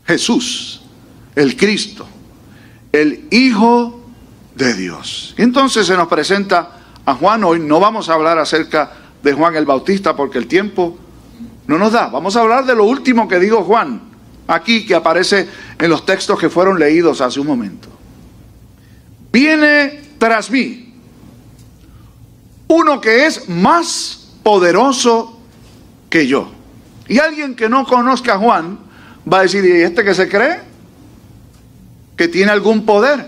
Jesús, 0.06 0.82
el 1.34 1.56
Cristo, 1.56 2.06
el 2.92 3.26
Hijo 3.30 4.04
de 4.54 4.74
Dios. 4.74 5.34
Entonces 5.36 5.86
se 5.86 5.96
nos 5.96 6.08
presenta 6.08 6.78
a 7.04 7.14
Juan 7.14 7.44
hoy, 7.44 7.60
no 7.60 7.80
vamos 7.80 8.08
a 8.08 8.14
hablar 8.14 8.38
acerca 8.38 8.92
de 9.22 9.32
Juan 9.32 9.56
el 9.56 9.64
Bautista 9.64 10.14
porque 10.14 10.38
el 10.38 10.46
tiempo 10.46 10.98
no 11.66 11.78
nos 11.78 11.92
da, 11.92 12.08
vamos 12.08 12.36
a 12.36 12.40
hablar 12.40 12.66
de 12.66 12.74
lo 12.74 12.84
último 12.84 13.26
que 13.26 13.38
dijo 13.38 13.62
Juan, 13.62 14.02
aquí 14.46 14.86
que 14.86 14.94
aparece 14.94 15.48
en 15.78 15.90
los 15.90 16.04
textos 16.04 16.38
que 16.38 16.50
fueron 16.50 16.78
leídos 16.78 17.20
hace 17.20 17.40
un 17.40 17.46
momento. 17.46 17.93
Viene 19.34 20.00
tras 20.16 20.48
mí 20.48 20.94
uno 22.68 23.00
que 23.00 23.26
es 23.26 23.48
más 23.48 24.28
poderoso 24.44 25.40
que 26.08 26.28
yo. 26.28 26.52
Y 27.08 27.18
alguien 27.18 27.56
que 27.56 27.68
no 27.68 27.84
conozca 27.84 28.34
a 28.34 28.38
Juan 28.38 28.78
va 29.30 29.40
a 29.40 29.42
decir, 29.42 29.64
¿y 29.64 29.82
este 29.82 30.04
que 30.04 30.14
se 30.14 30.28
cree? 30.28 30.60
¿Que 32.16 32.28
tiene 32.28 32.52
algún 32.52 32.86
poder? 32.86 33.26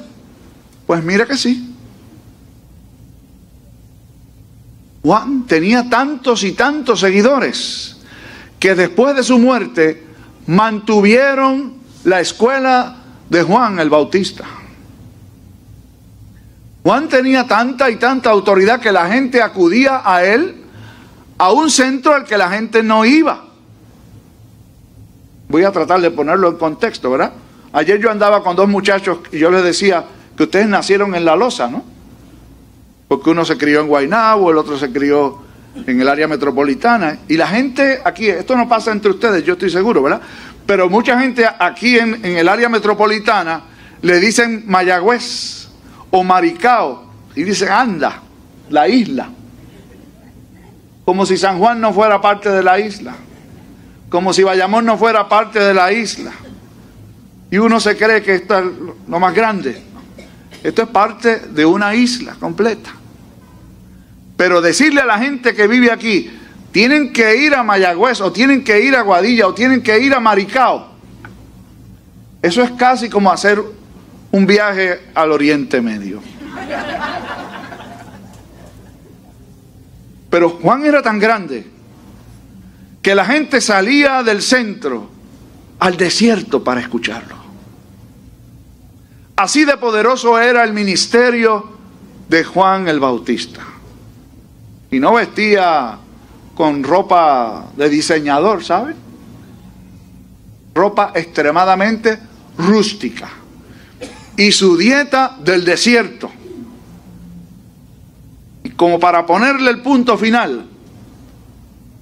Pues 0.87 1.03
mira 1.03 1.27
que 1.27 1.37
sí. 1.37 1.75
Juan 5.03 5.45
tenía 5.49 5.91
tantos 5.91 6.45
y 6.45 6.53
tantos 6.53 7.01
seguidores 7.01 7.97
que 8.61 8.77
después 8.77 9.17
de 9.17 9.25
su 9.25 9.41
muerte 9.41 10.07
mantuvieron 10.47 11.75
la 12.05 12.21
escuela 12.21 12.97
de 13.29 13.43
Juan 13.43 13.81
el 13.81 13.91
Bautista. 13.91 14.45
Juan 16.87 17.09
tenía 17.09 17.49
tanta 17.49 17.91
y 17.91 17.97
tanta 17.97 18.31
autoridad 18.31 18.79
que 18.79 18.93
la 18.93 19.09
gente 19.09 19.43
acudía 19.43 20.03
a 20.05 20.25
él 20.25 20.55
a 21.37 21.51
un 21.51 21.69
centro 21.69 22.15
al 22.15 22.25
que 22.25 22.39
la 22.39 22.49
gente 22.49 22.81
no 22.85 23.05
iba. 23.05 23.45
Voy 25.49 25.65
a 25.65 25.73
tratar 25.73 26.01
de 26.01 26.13
ponerlo 26.13 26.49
en 26.49 26.57
contexto, 26.57 27.11
¿verdad? 27.11 27.33
Ayer 27.73 27.99
yo 27.99 28.09
andaba 28.09 28.41
con 28.45 28.55
dos 28.55 28.69
muchachos 28.69 29.19
y 29.33 29.39
yo 29.41 29.51
les 29.51 29.65
decía 29.65 30.05
que 30.37 30.45
ustedes 30.45 30.69
nacieron 30.69 31.17
en 31.17 31.25
La 31.25 31.35
Loza, 31.35 31.67
¿no? 31.67 31.83
Porque 33.09 33.31
uno 33.31 33.45
se 33.45 33.59
crió 33.59 33.81
en 33.81 33.89
Guaynabo, 33.89 34.53
el 34.53 34.57
otro 34.57 34.79
se 34.79 34.93
crió 34.93 35.39
en 35.89 36.01
el 36.01 36.09
área 36.09 36.29
metropolitana. 36.29 37.19
Y 37.27 37.37
la 37.37 37.49
gente 37.49 38.01
aquí, 38.05 38.29
esto 38.29 38.57
no 38.57 38.69
pasa 38.69 38.93
entre 38.93 39.11
ustedes, 39.11 39.43
yo 39.43 39.55
estoy 39.55 39.71
seguro, 39.71 40.05
¿verdad? 40.05 40.21
Pero 40.65 40.89
mucha 40.89 41.19
gente 41.19 41.49
aquí 41.59 41.99
en, 41.99 42.25
en 42.25 42.37
el 42.37 42.49
área 42.49 42.69
metropolitana 42.69 43.63
le 44.03 44.21
dicen 44.21 44.63
Mayagüez 44.69 45.66
o 46.19 46.25
Maricao 46.25 47.11
y 47.35 47.45
dicen 47.45 47.69
anda, 47.69 48.23
la 48.71 48.89
isla. 48.89 49.29
Como 51.05 51.25
si 51.25 51.37
San 51.37 51.59
Juan 51.59 51.81
no 51.81 51.93
fuera 51.93 52.21
parte 52.21 52.51
de 52.51 52.63
la 52.63 52.81
isla 52.81 53.15
como 54.09 54.33
si 54.33 54.43
Bayamón 54.43 54.87
no 54.87 54.97
fuera 54.97 55.29
parte 55.29 55.59
de 55.59 55.75
la 55.75 55.93
isla. 55.93 56.33
Y 57.51 57.59
uno 57.59 57.81
se 57.81 57.97
cree 57.97 58.23
que 58.23 58.37
esto 58.37 58.59
es 58.59 58.65
lo 59.09 59.21
más 59.21 59.35
grande. 59.35 59.83
Esto 60.63 60.83
es 60.83 60.89
parte 60.89 61.41
de 61.41 61.65
una 61.65 61.95
isla 61.95 62.35
completa. 62.39 62.91
Pero 64.37 64.61
decirle 64.61 65.01
a 65.01 65.07
la 65.07 65.19
gente 65.19 65.55
que 65.55 65.67
vive 65.67 65.91
aquí, 65.91 66.31
tienen 66.73 67.13
que 67.13 67.37
ir 67.37 67.55
a 67.55 67.63
Mayagüez 67.63 68.21
o 68.21 68.33
tienen 68.33 68.63
que 68.63 68.81
ir 68.81 68.95
a 68.97 69.03
Guadilla 69.03 69.47
o 69.47 69.55
tienen 69.55 69.83
que 69.83 69.99
ir 69.99 70.15
a 70.15 70.21
Maricao. 70.21 70.89
Eso 72.43 72.63
es 72.63 72.71
casi 72.73 73.09
como 73.09 73.33
hacer 73.33 73.63
un 74.37 74.47
viaje 74.47 75.01
al 75.15 75.33
Oriente 75.33 75.81
Medio. 75.81 76.21
Pero 80.29 80.51
Juan 80.51 80.85
era 80.85 81.01
tan 81.01 81.19
grande 81.19 81.67
que 83.01 83.15
la 83.15 83.25
gente 83.25 83.63
salía 83.63 84.23
del 84.23 84.43
centro 84.43 85.09
al 85.79 85.97
desierto 85.97 86.63
para 86.63 86.83
escucharlo. 86.83 87.35
Así 89.37 89.65
de 89.65 89.79
poderoso 89.79 90.39
era 90.39 90.65
el 90.65 90.75
ministerio 90.75 91.71
de 92.29 92.45
Juan 92.45 92.89
el 92.89 93.01
Bautista. 93.01 93.63
Y 94.91 94.99
no 94.99 95.15
vestía 95.15 95.97
con 96.55 96.85
ropa 96.85 97.71
de 97.75 97.89
diseñador, 97.89 98.63
¿sabe? 98.63 98.95
Ropa 100.75 101.13
extremadamente 101.15 102.19
rústica. 102.59 103.31
Y 104.37 104.53
su 104.53 104.77
dieta 104.77 105.37
del 105.43 105.65
desierto. 105.65 106.31
Y 108.65 108.71
como 108.71 109.01
para 109.01 109.25
ponerle 109.25 109.71
el 109.71 109.83
punto 109.83 110.19
final, 110.19 110.67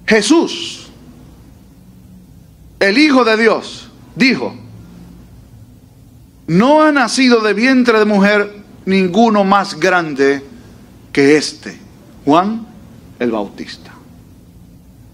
Jesús 0.05 0.85
el 2.79 2.97
Hijo 2.97 3.23
de 3.23 3.37
Dios, 3.37 3.89
dijo, 4.15 4.55
no 6.47 6.83
ha 6.83 6.91
nacido 6.91 7.41
de 7.41 7.53
vientre 7.53 7.99
de 7.99 8.05
mujer 8.05 8.63
ninguno 8.85 9.43
más 9.43 9.79
grande 9.79 10.43
que 11.11 11.37
este, 11.37 11.79
Juan 12.25 12.67
el 13.17 13.31
Bautista. 13.31 13.91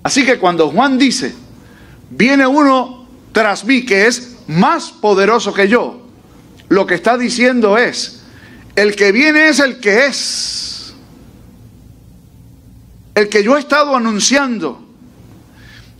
Así 0.04 0.26
que 0.26 0.40
cuando 0.40 0.70
Juan 0.70 0.98
dice, 0.98 1.34
viene 2.10 2.48
uno 2.48 3.06
tras 3.32 3.64
mí 3.64 3.86
que 3.86 4.08
es 4.08 4.38
más 4.48 4.92
poderoso 4.92 5.54
que 5.54 5.68
yo, 5.68 6.01
lo 6.72 6.88
que 6.88 6.96
está 6.96 7.18
diciendo 7.18 7.78
es, 7.78 8.22
el 8.78 8.96
que 8.96 9.12
viene 9.12 9.50
es 9.50 9.60
el 9.60 9.82
que 9.82 10.06
es, 10.06 10.94
el 13.14 13.28
que 13.28 13.44
yo 13.44 13.58
he 13.58 13.60
estado 13.60 13.94
anunciando 13.94 14.82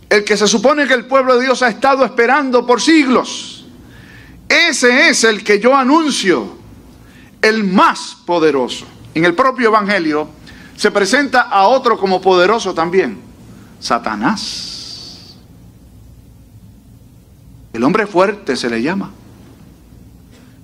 el 0.08 0.24
que 0.24 0.34
se 0.34 0.48
supone 0.48 0.86
que 0.86 0.94
el 0.94 1.04
pueblo 1.04 1.36
de 1.36 1.44
Dios 1.44 1.62
ha 1.62 1.68
estado 1.68 2.06
esperando 2.06 2.66
por 2.66 2.80
siglos. 2.80 3.66
Ese 4.48 5.10
es 5.10 5.24
el 5.24 5.44
que 5.44 5.60
yo 5.60 5.76
anuncio, 5.76 6.56
el 7.42 7.64
más 7.64 8.16
poderoso. 8.24 8.86
En 9.14 9.26
el 9.26 9.34
propio 9.34 9.68
Evangelio 9.68 10.28
se 10.74 10.90
presenta 10.90 11.42
a 11.42 11.66
otro 11.68 11.98
como 11.98 12.18
poderoso 12.18 12.72
también, 12.72 13.20
Satanás. 13.78 15.36
El 17.74 17.84
hombre 17.84 18.06
fuerte 18.06 18.56
se 18.56 18.70
le 18.70 18.80
llama. 18.80 19.12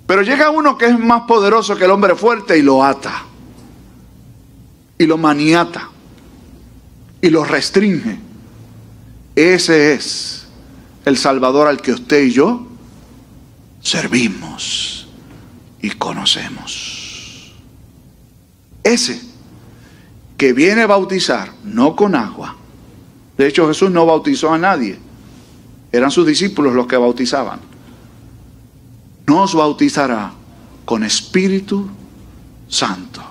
Pero 0.09 0.23
llega 0.23 0.49
uno 0.49 0.77
que 0.77 0.87
es 0.87 0.99
más 0.99 1.21
poderoso 1.21 1.77
que 1.77 1.85
el 1.85 1.91
hombre 1.91 2.15
fuerte 2.15 2.57
y 2.57 2.63
lo 2.63 2.83
ata. 2.83 3.23
Y 4.97 5.05
lo 5.05 5.17
maniata. 5.17 5.87
Y 7.21 7.29
lo 7.29 7.45
restringe 7.45 8.29
ese 9.39 9.93
es 9.93 10.47
el 11.05 11.17
Salvador 11.17 11.69
al 11.69 11.81
que 11.81 11.93
usted 11.93 12.23
y 12.23 12.31
yo 12.31 12.67
servimos 13.81 15.07
y 15.81 15.91
conocemos. 15.91 17.55
Ese 18.83 19.21
que 20.35 20.51
viene 20.51 20.81
a 20.81 20.87
bautizar, 20.87 21.53
no 21.63 21.95
con 21.95 22.15
agua. 22.15 22.57
De 23.37 23.47
hecho, 23.47 23.65
Jesús 23.69 23.89
no 23.91 24.05
bautizó 24.05 24.51
a 24.51 24.57
nadie. 24.57 24.99
Eran 25.89 26.11
sus 26.11 26.27
discípulos 26.27 26.73
los 26.73 26.87
que 26.87 26.97
bautizaban. 26.97 27.61
Nos 29.29 29.53
bautizará 29.53 30.31
con 30.85 31.03
Espíritu 31.03 31.87
Santo. 32.67 33.21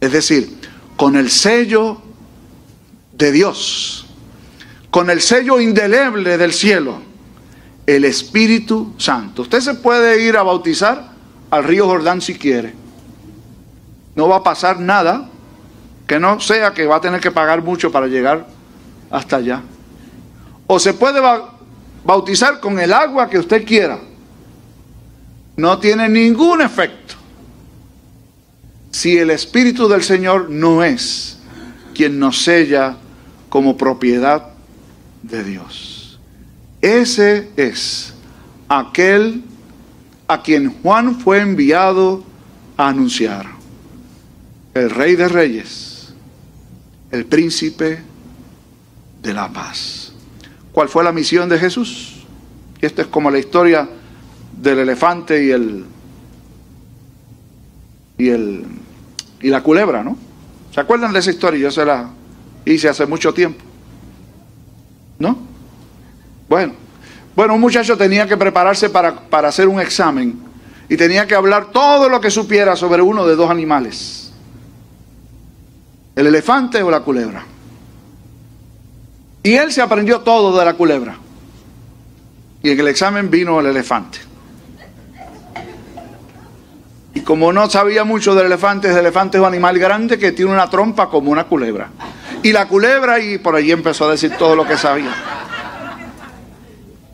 Es 0.00 0.12
decir, 0.12 0.58
con 0.96 1.16
el 1.16 1.30
sello 1.30 2.00
de 3.12 3.30
Dios 3.30 4.04
con 4.94 5.10
el 5.10 5.20
sello 5.20 5.58
indeleble 5.58 6.38
del 6.38 6.52
cielo, 6.52 6.98
el 7.84 8.04
Espíritu 8.04 8.94
Santo. 8.96 9.42
Usted 9.42 9.58
se 9.58 9.74
puede 9.74 10.22
ir 10.22 10.36
a 10.36 10.44
bautizar 10.44 11.08
al 11.50 11.64
río 11.64 11.88
Jordán 11.88 12.20
si 12.20 12.36
quiere. 12.36 12.72
No 14.14 14.28
va 14.28 14.36
a 14.36 14.42
pasar 14.44 14.78
nada 14.78 15.28
que 16.06 16.20
no 16.20 16.38
sea 16.38 16.72
que 16.74 16.86
va 16.86 16.98
a 16.98 17.00
tener 17.00 17.20
que 17.20 17.32
pagar 17.32 17.60
mucho 17.60 17.90
para 17.90 18.06
llegar 18.06 18.46
hasta 19.10 19.34
allá. 19.34 19.62
O 20.68 20.78
se 20.78 20.94
puede 20.94 21.20
bautizar 22.04 22.60
con 22.60 22.78
el 22.78 22.92
agua 22.92 23.28
que 23.28 23.40
usted 23.40 23.66
quiera. 23.66 23.98
No 25.56 25.78
tiene 25.78 26.08
ningún 26.08 26.60
efecto. 26.60 27.14
Si 28.90 29.16
el 29.18 29.30
Espíritu 29.30 29.88
del 29.88 30.02
Señor 30.02 30.50
no 30.50 30.82
es 30.82 31.38
quien 31.94 32.18
nos 32.18 32.42
sella 32.42 32.96
como 33.48 33.76
propiedad 33.76 34.48
de 35.22 35.44
Dios. 35.44 36.18
Ese 36.80 37.50
es 37.56 38.12
aquel 38.68 39.42
a 40.26 40.42
quien 40.42 40.70
Juan 40.82 41.18
fue 41.20 41.40
enviado 41.40 42.24
a 42.76 42.88
anunciar. 42.88 43.46
El 44.74 44.90
rey 44.90 45.14
de 45.14 45.28
reyes, 45.28 46.12
el 47.10 47.26
príncipe 47.26 48.02
de 49.22 49.32
la 49.32 49.52
paz. 49.52 50.12
¿Cuál 50.72 50.88
fue 50.88 51.04
la 51.04 51.12
misión 51.12 51.48
de 51.48 51.58
Jesús? 51.58 52.24
Y 52.82 52.86
esto 52.86 53.02
es 53.02 53.08
como 53.08 53.30
la 53.30 53.38
historia 53.38 53.88
del 54.64 54.80
elefante 54.80 55.44
y 55.44 55.50
el 55.50 55.84
y 58.16 58.28
el 58.30 58.64
y 59.40 59.48
la 59.48 59.62
culebra, 59.62 60.02
¿no? 60.02 60.16
¿Se 60.72 60.80
acuerdan 60.80 61.12
de 61.12 61.18
esa 61.18 61.30
historia? 61.30 61.60
Yo 61.60 61.70
se 61.70 61.84
la 61.84 62.10
hice 62.64 62.88
hace 62.88 63.06
mucho 63.06 63.32
tiempo. 63.32 63.62
¿No? 65.18 65.36
Bueno, 66.48 66.72
bueno, 67.36 67.54
un 67.54 67.60
muchacho 67.60 67.96
tenía 67.96 68.26
que 68.26 68.36
prepararse 68.36 68.90
para, 68.90 69.14
para 69.14 69.48
hacer 69.48 69.68
un 69.68 69.80
examen 69.80 70.40
y 70.88 70.96
tenía 70.96 71.26
que 71.26 71.34
hablar 71.34 71.70
todo 71.70 72.08
lo 72.08 72.20
que 72.20 72.30
supiera 72.30 72.74
sobre 72.74 73.02
uno 73.02 73.26
de 73.26 73.36
dos 73.36 73.50
animales. 73.50 74.32
El 76.16 76.26
elefante 76.26 76.82
o 76.82 76.90
la 76.90 77.00
culebra. 77.00 77.44
Y 79.42 79.52
él 79.52 79.70
se 79.72 79.82
aprendió 79.82 80.20
todo 80.20 80.58
de 80.58 80.64
la 80.64 80.74
culebra. 80.74 81.16
Y 82.62 82.70
en 82.70 82.80
el 82.80 82.88
examen 82.88 83.30
vino 83.30 83.60
el 83.60 83.66
elefante. 83.66 84.33
Como 87.24 87.52
no 87.52 87.70
sabía 87.70 88.04
mucho 88.04 88.34
del 88.34 88.46
elefante, 88.46 88.90
el 88.90 88.98
elefante 88.98 89.38
es 89.38 89.40
un 89.40 89.48
animal 89.48 89.78
grande 89.78 90.18
que 90.18 90.32
tiene 90.32 90.52
una 90.52 90.68
trompa 90.68 91.08
como 91.08 91.30
una 91.30 91.44
culebra. 91.44 91.90
y 92.42 92.52
la 92.52 92.68
culebra 92.68 93.18
y 93.20 93.38
por 93.38 93.56
allí 93.56 93.72
empezó 93.72 94.06
a 94.06 94.10
decir 94.10 94.32
todo 94.38 94.54
lo 94.54 94.66
que 94.66 94.76
sabía. 94.76 95.14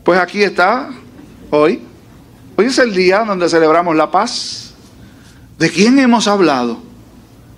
Pues 0.03 0.19
aquí 0.19 0.43
está, 0.43 0.89
hoy. 1.49 1.81
Hoy 2.57 2.65
es 2.65 2.77
el 2.79 2.93
día 2.93 3.23
donde 3.23 3.47
celebramos 3.47 3.95
la 3.95 4.11
paz. 4.11 4.73
¿De 5.57 5.69
quién 5.69 5.97
hemos 5.99 6.27
hablado? 6.27 6.79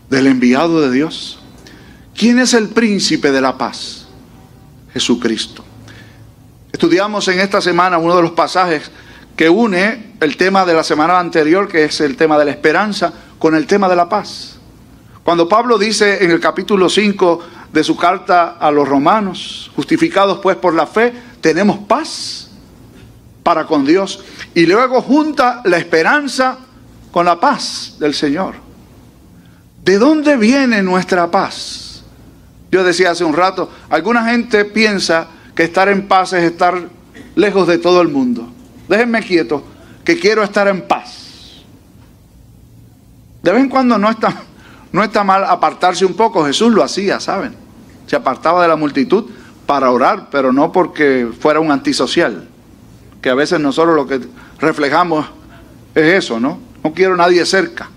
Del 0.10 0.28
enviado 0.28 0.82
de 0.82 0.92
Dios. 0.92 1.40
¿Quién 2.16 2.38
es 2.38 2.54
el 2.54 2.70
príncipe 2.70 3.32
de 3.32 3.42
la 3.42 3.58
paz? 3.58 4.06
Jesucristo. 4.94 5.66
Estudiamos 6.72 7.28
en 7.28 7.40
esta 7.40 7.60
semana 7.60 7.98
uno 7.98 8.16
de 8.16 8.22
los 8.22 8.32
pasajes 8.32 8.92
que 9.36 9.50
une 9.50 10.14
el 10.20 10.38
tema 10.38 10.66
de 10.66 10.74
la 10.74 10.84
semana 10.84 11.20
anterior, 11.20 11.68
que 11.68 11.86
es 11.86 12.02
el 12.02 12.16
tema 12.16 12.38
de 12.38 12.46
la 12.46 12.52
esperanza, 12.52 13.14
con 13.40 13.56
el 13.56 13.66
tema 13.66 13.90
de 13.90 13.96
la 13.96 14.08
paz. 14.08 14.58
Cuando 15.24 15.48
Pablo 15.48 15.78
dice 15.78 16.24
en 16.24 16.32
el 16.32 16.40
capítulo 16.40 16.90
5 16.90 17.40
de 17.72 17.84
su 17.84 17.96
carta 17.96 18.58
a 18.60 18.72
los 18.72 18.88
romanos, 18.88 19.72
justificados 19.76 20.40
pues 20.40 20.58
por 20.58 20.74
la 20.74 20.86
fe, 20.86 21.14
tenemos 21.42 21.80
paz 21.80 22.50
para 23.42 23.66
con 23.66 23.86
Dios. 23.86 24.24
Y 24.54 24.66
luego 24.66 25.02
junta 25.02 25.62
la 25.66 25.78
esperanza 25.78 26.58
con 27.12 27.26
la 27.26 27.40
paz 27.40 27.96
del 28.00 28.14
Señor. 28.14 28.56
¿De 29.84 29.98
dónde 29.98 30.38
viene 30.38 30.82
nuestra 30.82 31.30
paz? 31.30 32.04
Yo 32.72 32.84
decía 32.84 33.12
hace 33.12 33.24
un 33.24 33.34
rato, 33.34 33.70
alguna 33.90 34.26
gente 34.30 34.66
piensa 34.66 35.28
que 35.54 35.64
estar 35.64 35.90
en 35.90 36.08
paz 36.08 36.34
es 36.34 36.44
estar 36.44 36.90
lejos 37.36 37.68
de 37.68 37.78
todo 37.78 38.02
el 38.02 38.08
mundo. 38.08 38.53
Déjenme 38.94 39.24
quieto, 39.24 39.64
que 40.06 40.20
quiero 40.20 40.44
estar 40.44 40.68
en 40.68 40.84
paz. 40.84 41.64
De 43.42 43.52
vez 43.52 43.64
en 43.64 43.68
cuando 43.68 43.98
no 43.98 44.08
está, 44.08 44.44
no 44.92 45.04
está 45.04 45.24
mal 45.24 45.46
apartarse 45.46 46.06
un 46.06 46.14
poco. 46.14 46.46
Jesús 46.46 46.72
lo 46.72 46.84
hacía, 46.84 47.20
¿saben? 47.20 47.56
Se 48.06 48.16
apartaba 48.16 48.62
de 48.62 48.68
la 48.68 48.76
multitud 48.76 49.32
para 49.66 49.90
orar, 49.90 50.28
pero 50.30 50.54
no 50.54 50.72
porque 50.72 51.28
fuera 51.40 51.60
un 51.60 51.72
antisocial. 51.72 52.48
Que 53.20 53.32
a 53.32 53.34
veces 53.34 53.60
nosotros 53.60 53.96
lo 53.96 54.06
que 54.06 54.22
reflejamos 54.60 55.26
es 55.96 56.26
eso, 56.26 56.40
¿no? 56.40 56.60
No 56.84 56.94
quiero 56.94 57.18
nadie 57.18 57.44
cerca. 57.48 57.90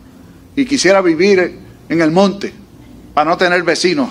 Y 0.56 0.64
quisiera 0.64 1.02
vivir 1.02 1.58
en 1.90 2.00
el 2.00 2.10
monte 2.10 2.54
para 3.12 3.28
no 3.28 3.36
tener 3.36 3.62
vecinos. 3.64 4.08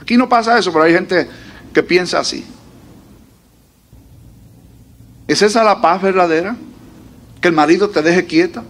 Aquí 0.00 0.16
no 0.16 0.28
pasa 0.28 0.58
eso, 0.58 0.72
pero 0.72 0.84
hay 0.84 0.94
gente 0.94 1.28
que 1.72 1.84
piensa 1.84 2.18
así. 2.18 2.44
¿Es 5.26 5.42
esa 5.42 5.64
la 5.64 5.80
paz 5.80 6.02
verdadera? 6.02 6.56
Que 7.40 7.48
el 7.48 7.54
marido 7.54 7.90
te 7.90 8.02
deje 8.02 8.26
quieta, 8.26 8.62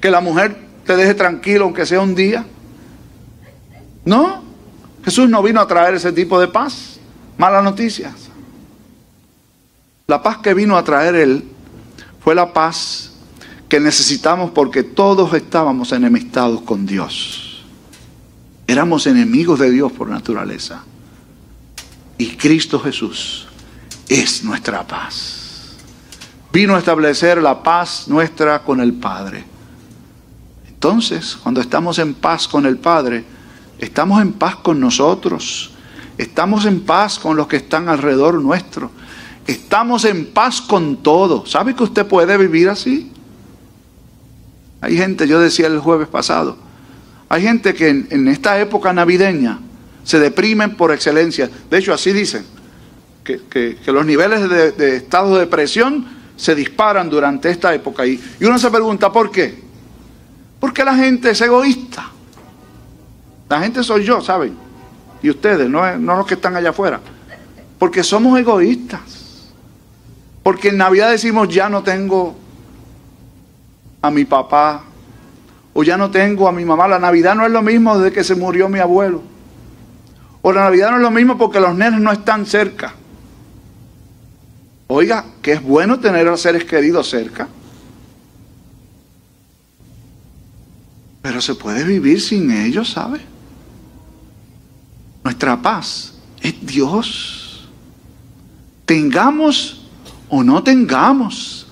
que 0.00 0.10
la 0.10 0.20
mujer 0.20 0.56
te 0.86 0.96
deje 0.96 1.14
tranquilo 1.14 1.64
aunque 1.64 1.86
sea 1.86 2.00
un 2.00 2.14
día. 2.14 2.44
No, 4.04 4.42
Jesús 5.04 5.28
no 5.28 5.42
vino 5.42 5.60
a 5.60 5.66
traer 5.66 5.94
ese 5.94 6.12
tipo 6.12 6.40
de 6.40 6.48
paz. 6.48 6.98
Malas 7.38 7.64
noticias. 7.64 8.12
La 10.06 10.22
paz 10.22 10.38
que 10.38 10.54
vino 10.54 10.76
a 10.76 10.84
traer 10.84 11.14
Él 11.14 11.44
fue 12.22 12.34
la 12.34 12.52
paz 12.52 13.12
que 13.68 13.78
necesitamos 13.78 14.50
porque 14.50 14.82
todos 14.82 15.32
estábamos 15.34 15.92
enemistados 15.92 16.62
con 16.62 16.84
Dios. 16.84 17.64
Éramos 18.66 19.06
enemigos 19.06 19.58
de 19.60 19.70
Dios 19.70 19.92
por 19.92 20.08
naturaleza. 20.08 20.84
Y 22.18 22.36
Cristo 22.36 22.78
Jesús 22.80 23.46
es 24.08 24.44
nuestra 24.44 24.86
paz. 24.86 25.39
Vino 26.52 26.74
a 26.74 26.78
establecer 26.78 27.40
la 27.40 27.62
paz 27.62 28.08
nuestra 28.08 28.62
con 28.62 28.80
el 28.80 28.92
Padre. 28.94 29.44
Entonces, 30.68 31.36
cuando 31.42 31.60
estamos 31.60 31.98
en 31.98 32.14
paz 32.14 32.48
con 32.48 32.66
el 32.66 32.78
Padre, 32.78 33.24
estamos 33.78 34.20
en 34.20 34.32
paz 34.32 34.56
con 34.56 34.80
nosotros. 34.80 35.72
Estamos 36.18 36.66
en 36.66 36.80
paz 36.80 37.18
con 37.18 37.36
los 37.36 37.46
que 37.46 37.56
están 37.56 37.88
alrededor 37.88 38.42
nuestro. 38.42 38.90
Estamos 39.46 40.04
en 40.04 40.26
paz 40.26 40.60
con 40.60 40.98
todo. 40.98 41.46
¿Sabe 41.46 41.74
que 41.74 41.82
usted 41.82 42.06
puede 42.06 42.36
vivir 42.36 42.68
así? 42.68 43.10
Hay 44.80 44.96
gente, 44.96 45.26
yo 45.28 45.40
decía 45.40 45.66
el 45.66 45.78
jueves 45.78 46.08
pasado, 46.08 46.56
hay 47.28 47.42
gente 47.42 47.74
que 47.74 47.88
en, 47.88 48.28
esta 48.28 48.58
época 48.58 48.92
navideña 48.92 49.60
se 50.04 50.18
deprimen 50.18 50.76
por 50.76 50.92
excelencia. 50.92 51.50
De 51.70 51.78
hecho, 51.78 51.92
así 51.92 52.12
dicen, 52.12 52.44
que, 53.24 53.78
los 53.86 54.04
niveles 54.04 54.48
de, 54.76 54.96
estado 54.96 55.34
de 55.34 55.40
depresión 55.40 56.06
se 56.40 56.54
disparan 56.54 57.10
durante 57.10 57.50
esta 57.50 57.74
época. 57.74 58.06
Y, 58.06 58.18
y 58.40 58.44
uno 58.46 58.58
se 58.58 58.70
pregunta, 58.70 59.12
¿por 59.12 59.30
qué? 59.30 59.62
Porque 60.58 60.82
la 60.82 60.94
gente 60.94 61.30
es 61.30 61.40
egoísta. 61.42 62.08
La 63.46 63.60
gente 63.60 63.84
soy 63.84 64.04
yo, 64.04 64.22
¿saben? 64.22 64.56
Y 65.22 65.28
ustedes, 65.28 65.68
no, 65.68 65.98
no 65.98 66.16
los 66.16 66.26
que 66.26 66.34
están 66.34 66.56
allá 66.56 66.70
afuera. 66.70 66.98
Porque 67.78 68.02
somos 68.02 68.38
egoístas. 68.38 69.50
Porque 70.42 70.68
en 70.68 70.78
Navidad 70.78 71.10
decimos, 71.10 71.46
ya 71.50 71.68
no 71.68 71.82
tengo 71.82 72.34
a 74.00 74.10
mi 74.10 74.24
papá, 74.24 74.84
o 75.74 75.82
ya 75.82 75.98
no 75.98 76.10
tengo 76.10 76.48
a 76.48 76.52
mi 76.52 76.64
mamá. 76.64 76.88
La 76.88 76.98
Navidad 76.98 77.34
no 77.34 77.44
es 77.44 77.52
lo 77.52 77.60
mismo 77.60 77.98
desde 77.98 78.14
que 78.14 78.24
se 78.24 78.34
murió 78.34 78.70
mi 78.70 78.78
abuelo. 78.78 79.20
O 80.40 80.52
la 80.52 80.62
Navidad 80.62 80.90
no 80.90 80.96
es 80.96 81.02
lo 81.02 81.10
mismo 81.10 81.36
porque 81.36 81.60
los 81.60 81.74
nenes 81.74 82.00
no 82.00 82.10
están 82.10 82.46
cerca. 82.46 82.94
Oiga, 84.92 85.24
que 85.40 85.52
es 85.52 85.62
bueno 85.62 86.00
tener 86.00 86.26
a 86.26 86.36
seres 86.36 86.64
queridos 86.64 87.08
cerca. 87.08 87.46
Pero 91.22 91.40
se 91.40 91.54
puede 91.54 91.84
vivir 91.84 92.20
sin 92.20 92.50
ellos, 92.50 92.90
¿sabe? 92.90 93.20
Nuestra 95.22 95.62
paz 95.62 96.14
es 96.40 96.66
Dios. 96.66 97.68
Tengamos 98.84 99.86
o 100.28 100.42
no 100.42 100.64
tengamos, 100.64 101.68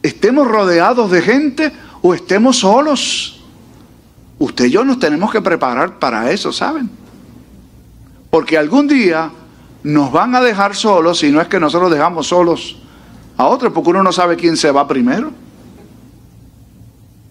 estemos 0.00 0.46
rodeados 0.46 1.10
de 1.10 1.20
gente 1.20 1.72
o 2.00 2.14
estemos 2.14 2.58
solos. 2.58 3.40
Usted 4.38 4.66
y 4.66 4.70
yo 4.70 4.84
nos 4.84 5.00
tenemos 5.00 5.32
que 5.32 5.40
preparar 5.40 5.98
para 5.98 6.30
eso, 6.30 6.52
¿saben? 6.52 6.88
Porque 8.30 8.56
algún 8.56 8.86
día 8.86 9.32
nos 9.82 10.12
van 10.12 10.34
a 10.34 10.40
dejar 10.40 10.74
solos 10.74 11.18
si 11.18 11.30
no 11.30 11.40
es 11.40 11.48
que 11.48 11.58
nosotros 11.58 11.90
dejamos 11.90 12.28
solos 12.28 12.76
a 13.36 13.46
otros, 13.46 13.72
porque 13.72 13.90
uno 13.90 14.02
no 14.02 14.12
sabe 14.12 14.36
quién 14.36 14.56
se 14.56 14.70
va 14.70 14.86
primero. 14.86 15.32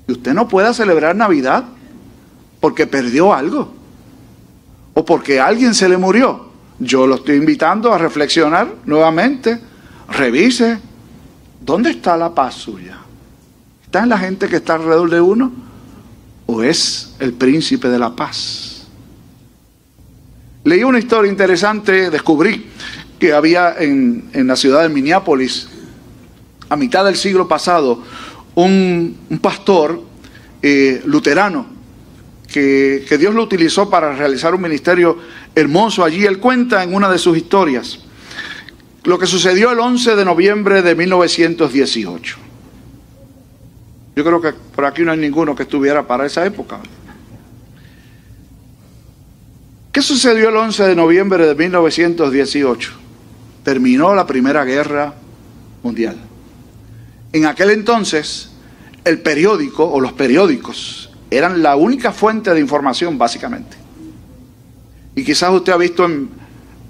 Y 0.07 0.11
usted 0.13 0.33
no 0.33 0.47
puede 0.47 0.73
celebrar 0.73 1.15
Navidad 1.15 1.63
porque 2.59 2.87
perdió 2.87 3.33
algo 3.33 3.71
o 4.93 5.05
porque 5.05 5.39
alguien 5.39 5.73
se 5.73 5.87
le 5.87 5.97
murió. 5.97 6.51
Yo 6.79 7.05
lo 7.07 7.15
estoy 7.15 7.35
invitando 7.35 7.93
a 7.93 7.97
reflexionar 7.97 8.73
nuevamente. 8.85 9.59
Revise, 10.09 10.79
¿dónde 11.61 11.91
está 11.91 12.17
la 12.17 12.33
paz 12.33 12.55
suya? 12.55 12.97
¿Está 13.83 14.03
en 14.03 14.09
la 14.09 14.17
gente 14.17 14.47
que 14.47 14.57
está 14.57 14.75
alrededor 14.75 15.09
de 15.09 15.21
uno? 15.21 15.51
¿O 16.47 16.63
es 16.63 17.15
el 17.19 17.33
príncipe 17.33 17.87
de 17.87 17.99
la 17.99 18.15
paz? 18.15 18.70
Leí 20.63 20.83
una 20.83 20.99
historia 20.99 21.31
interesante, 21.31 22.11
descubrí 22.11 22.67
que 23.17 23.33
había 23.33 23.75
en, 23.79 24.29
la 24.33 24.55
ciudad 24.55 24.83
de 24.83 24.89
Minneapolis, 24.89 25.67
a 26.69 26.75
mitad 26.75 27.03
del 27.03 27.15
siglo 27.15 27.47
pasado, 27.47 28.03
un, 28.55 29.17
pastor 29.41 30.03
eh, 30.61 31.01
luterano 31.05 31.65
que, 32.47 33.05
que, 33.07 33.17
Dios 33.17 33.33
lo 33.33 33.43
utilizó 33.43 33.89
para 33.89 34.15
realizar 34.15 34.53
un 34.53 34.61
ministerio 34.61 35.17
hermoso 35.55 36.03
allí. 36.03 36.25
Él 36.25 36.39
cuenta 36.39 36.83
en 36.83 36.93
una 36.93 37.09
de 37.09 37.17
sus 37.17 37.37
historias 37.37 37.99
lo 39.03 39.17
que 39.17 39.25
sucedió 39.25 39.71
el 39.71 39.79
11 39.79 40.15
de 40.15 40.25
noviembre 40.25 40.81
de 40.83 40.93
1918. 40.93 42.37
Yo 44.15 44.23
creo 44.23 44.41
que 44.41 44.53
por 44.53 44.85
aquí 44.85 45.01
no 45.01 45.11
hay 45.11 45.17
ninguno 45.17 45.55
que 45.55 45.63
estuviera 45.63 46.05
para 46.05 46.25
esa 46.25 46.45
época. 46.45 46.79
¿Qué 49.91 50.01
sucedió 50.01 50.47
el 50.47 50.55
11 50.55 50.83
de 50.83 50.95
noviembre 50.95 51.45
de 51.45 51.53
1918? 51.53 52.93
Terminó 53.63 54.15
la 54.15 54.25
Primera 54.25 54.63
Guerra 54.63 55.15
Mundial. 55.83 56.15
En 57.33 57.45
aquel 57.45 57.71
entonces, 57.71 58.51
el 59.03 59.19
periódico 59.19 59.83
o 59.83 59.99
los 59.99 60.13
periódicos 60.13 61.09
eran 61.29 61.61
la 61.61 61.75
única 61.75 62.13
fuente 62.13 62.53
de 62.53 62.61
información, 62.61 63.17
básicamente. 63.17 63.75
Y 65.13 65.25
quizás 65.25 65.51
usted 65.51 65.73
ha 65.73 65.77
visto 65.77 66.05
en, 66.05 66.29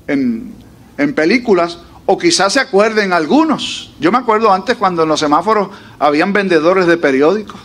en, 0.08 1.14
películas, 1.16 1.80
o 2.06 2.20
quizás 2.20 2.54
se 2.54 2.60
acuerden 2.60 3.14
algunos. 3.14 3.96
Yo 4.00 4.12
me 4.12 4.20
acuerdo 4.20 4.54
antes 4.54 4.78
cuando 4.78 5.04
en 5.04 5.10
los 5.10 5.20
semáforos 5.20 5.70
habían 5.98 6.34
vendedores 6.34 6.86
de 6.86 6.98
periódicos. 6.98 7.60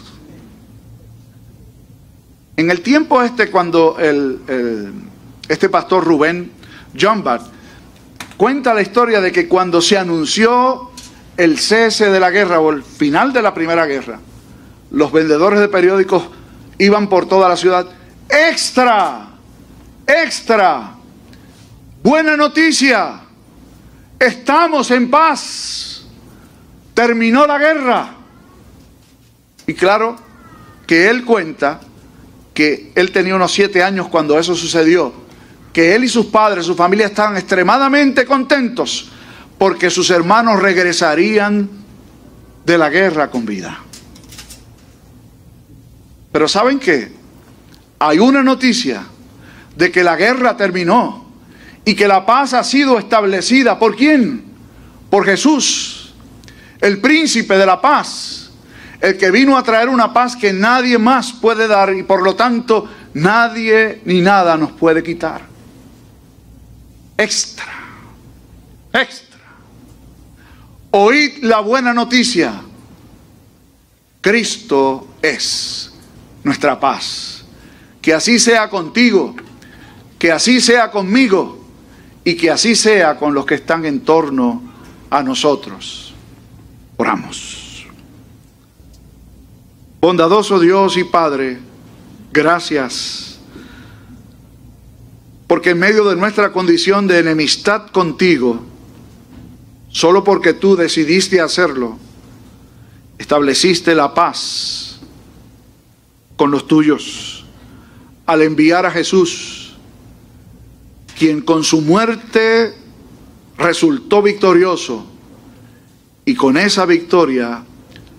En 2.56 2.70
el 2.70 2.80
tiempo 2.80 3.22
este, 3.22 3.50
cuando 3.50 3.98
el 3.98 4.40
este 5.48 5.68
pastor 5.68 6.04
Rubén 6.04 6.52
John 6.98 7.24
cuenta 8.36 8.74
la 8.74 8.82
historia 8.82 9.20
de 9.20 9.32
que 9.32 9.48
cuando 9.48 9.80
se 9.80 9.96
anunció 9.96 10.90
el 11.36 11.58
cese 11.58 12.10
de 12.10 12.20
la 12.20 12.30
guerra 12.30 12.60
o 12.60 12.70
el 12.70 12.82
final 12.82 13.32
de 13.32 13.42
la 13.42 13.54
primera 13.54 13.86
guerra, 13.86 14.20
los 14.90 15.12
vendedores 15.12 15.60
de 15.60 15.68
periódicos 15.68 16.24
iban 16.78 17.08
por 17.08 17.26
toda 17.26 17.48
la 17.48 17.56
ciudad, 17.56 17.86
extra, 18.28 19.28
extra, 20.06 20.96
Buena 22.06 22.36
noticia, 22.36 23.20
estamos 24.16 24.92
en 24.92 25.10
paz, 25.10 26.04
terminó 26.94 27.48
la 27.48 27.58
guerra. 27.58 28.14
Y 29.66 29.74
claro 29.74 30.16
que 30.86 31.10
él 31.10 31.24
cuenta 31.24 31.80
que 32.54 32.92
él 32.94 33.10
tenía 33.10 33.34
unos 33.34 33.50
siete 33.50 33.82
años 33.82 34.06
cuando 34.06 34.38
eso 34.38 34.54
sucedió, 34.54 35.12
que 35.76 35.94
él 35.94 36.04
y 36.04 36.08
sus 36.08 36.24
padres, 36.24 36.64
su 36.64 36.74
familia 36.74 37.04
estaban 37.04 37.36
extremadamente 37.36 38.24
contentos 38.24 39.10
porque 39.58 39.90
sus 39.90 40.08
hermanos 40.08 40.62
regresarían 40.62 41.68
de 42.64 42.78
la 42.78 42.88
guerra 42.88 43.30
con 43.30 43.44
vida. 43.44 43.80
Pero 46.32 46.48
¿saben 46.48 46.78
qué? 46.78 47.12
Hay 47.98 48.18
una 48.18 48.42
noticia 48.42 49.02
de 49.76 49.92
que 49.92 50.02
la 50.02 50.16
guerra 50.16 50.56
terminó 50.56 51.26
y 51.84 51.94
que 51.94 52.08
la 52.08 52.24
paz 52.24 52.54
ha 52.54 52.64
sido 52.64 52.98
establecida. 52.98 53.78
¿Por 53.78 53.96
quién? 53.96 54.44
Por 55.10 55.26
Jesús, 55.26 56.14
el 56.80 57.02
príncipe 57.02 57.58
de 57.58 57.66
la 57.66 57.82
paz, 57.82 58.50
el 58.98 59.18
que 59.18 59.30
vino 59.30 59.58
a 59.58 59.62
traer 59.62 59.90
una 59.90 60.14
paz 60.14 60.36
que 60.36 60.54
nadie 60.54 60.96
más 60.96 61.34
puede 61.34 61.68
dar 61.68 61.92
y 61.92 62.02
por 62.02 62.22
lo 62.22 62.34
tanto 62.34 62.88
nadie 63.12 64.00
ni 64.06 64.22
nada 64.22 64.56
nos 64.56 64.72
puede 64.72 65.02
quitar. 65.02 65.54
Extra, 67.16 67.72
extra. 68.92 69.40
Oíd 70.90 71.42
la 71.42 71.60
buena 71.60 71.92
noticia. 71.92 72.62
Cristo 74.20 75.08
es 75.22 75.92
nuestra 76.42 76.78
paz. 76.78 77.44
Que 78.02 78.14
así 78.14 78.38
sea 78.38 78.68
contigo, 78.68 79.34
que 80.18 80.30
así 80.30 80.60
sea 80.60 80.90
conmigo 80.90 81.64
y 82.24 82.36
que 82.36 82.50
así 82.50 82.74
sea 82.74 83.16
con 83.16 83.34
los 83.34 83.46
que 83.46 83.56
están 83.56 83.84
en 83.84 84.00
torno 84.00 84.62
a 85.10 85.22
nosotros. 85.22 86.14
Oramos. 86.96 87.86
Bondadoso 90.00 90.60
Dios 90.60 90.96
y 90.96 91.04
Padre, 91.04 91.58
gracias, 92.32 93.25
porque 95.46 95.70
en 95.70 95.78
medio 95.78 96.04
de 96.08 96.16
nuestra 96.16 96.52
condición 96.52 97.06
de 97.06 97.18
enemistad 97.18 97.88
contigo, 97.88 98.62
Solo 99.96 100.24
porque 100.24 100.52
tú 100.52 100.76
decidiste 100.76 101.40
hacerlo, 101.40 101.96
estableciste 103.16 103.94
la 103.94 104.12
paz 104.12 105.00
con 106.36 106.50
los 106.50 106.66
tuyos 106.68 107.46
al 108.26 108.42
enviar 108.42 108.84
a 108.84 108.90
Jesús, 108.90 109.72
quien 111.18 111.40
con 111.40 111.64
su 111.64 111.80
muerte 111.80 112.74
resultó 113.56 114.20
victorioso 114.20 115.06
y 116.26 116.34
con 116.34 116.58
esa 116.58 116.84
victoria 116.84 117.64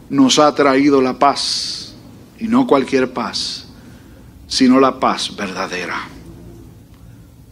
nos 0.10 0.40
ha 0.40 0.56
traído 0.56 1.00
la 1.00 1.20
paz, 1.20 1.94
y 2.40 2.48
no 2.48 2.66
cualquier 2.66 3.14
paz, 3.14 3.68
sino 4.48 4.80
la 4.80 5.00
paz 5.00 5.36
verdadera. 5.36 6.17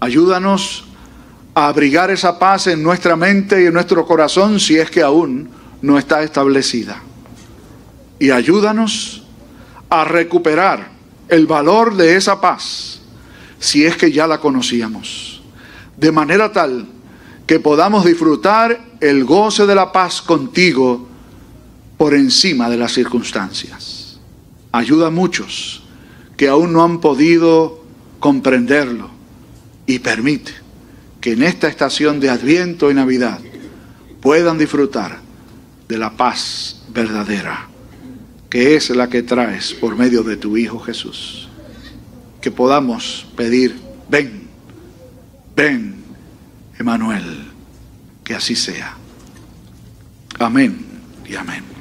Ayúdanos 0.06 0.84
a 1.56 1.68
abrigar 1.68 2.12
esa 2.12 2.38
paz 2.38 2.68
en 2.68 2.84
nuestra 2.84 3.16
mente 3.16 3.64
y 3.64 3.66
en 3.66 3.74
nuestro 3.74 4.06
corazón 4.06 4.60
si 4.60 4.78
es 4.78 4.92
que 4.92 5.02
aún 5.02 5.50
no 5.82 5.98
está 5.98 6.22
establecida. 6.22 7.02
Y 8.20 8.30
ayúdanos 8.30 9.24
a 9.90 10.04
recuperar 10.04 10.92
el 11.28 11.48
valor 11.48 11.96
de 11.96 12.18
esa 12.18 12.40
paz 12.40 13.02
si 13.58 13.84
es 13.84 13.98
que 13.98 14.12
ya 14.12 14.28
la 14.28 14.38
conocíamos. 14.38 15.42
De 15.98 16.12
manera 16.12 16.52
tal 16.52 16.86
que 17.48 17.60
podamos 17.60 18.06
disfrutar 18.06 18.80
el 19.02 19.26
goce 19.26 19.66
de 19.66 19.74
la 19.74 19.92
paz 19.92 20.22
contigo 20.22 21.08
por 21.98 22.14
encima 22.14 22.70
de 22.70 22.78
las 22.78 22.94
circunstancias. 22.94 24.20
Ayuda 24.72 25.08
a 25.08 25.12
muchos 25.12 25.82
que 26.38 26.48
aún 26.48 26.74
no 26.74 26.84
han 26.84 27.00
podido 27.00 27.84
comprenderlo 28.20 29.15
y 29.86 30.00
permite 30.00 30.54
que 31.22 31.34
en 31.34 31.44
esta 31.44 31.68
estación 31.68 32.20
de 32.20 32.30
Adviento 32.30 32.92
y 32.92 32.94
Navidad 32.94 33.40
puedan 34.22 34.58
disfrutar 34.58 35.20
de 35.88 35.98
la 35.98 36.16
paz 36.18 36.84
verdadera, 36.90 37.68
que 38.50 38.76
es 38.76 38.90
la 38.90 39.10
que 39.10 39.24
traes 39.24 39.74
por 39.74 39.96
medio 39.96 40.24
de 40.24 40.38
tu 40.38 40.58
Hijo 40.58 40.80
Jesús. 40.80 41.50
Que 42.42 42.52
podamos 42.52 43.28
pedir, 43.36 43.76
ven, 44.10 44.48
ven, 45.56 45.96
Emanuel, 46.78 47.52
que 48.24 48.36
así 48.36 48.56
sea. 48.56 48.98
Amén 50.40 50.86
y 51.28 51.36
amén. 51.36 51.75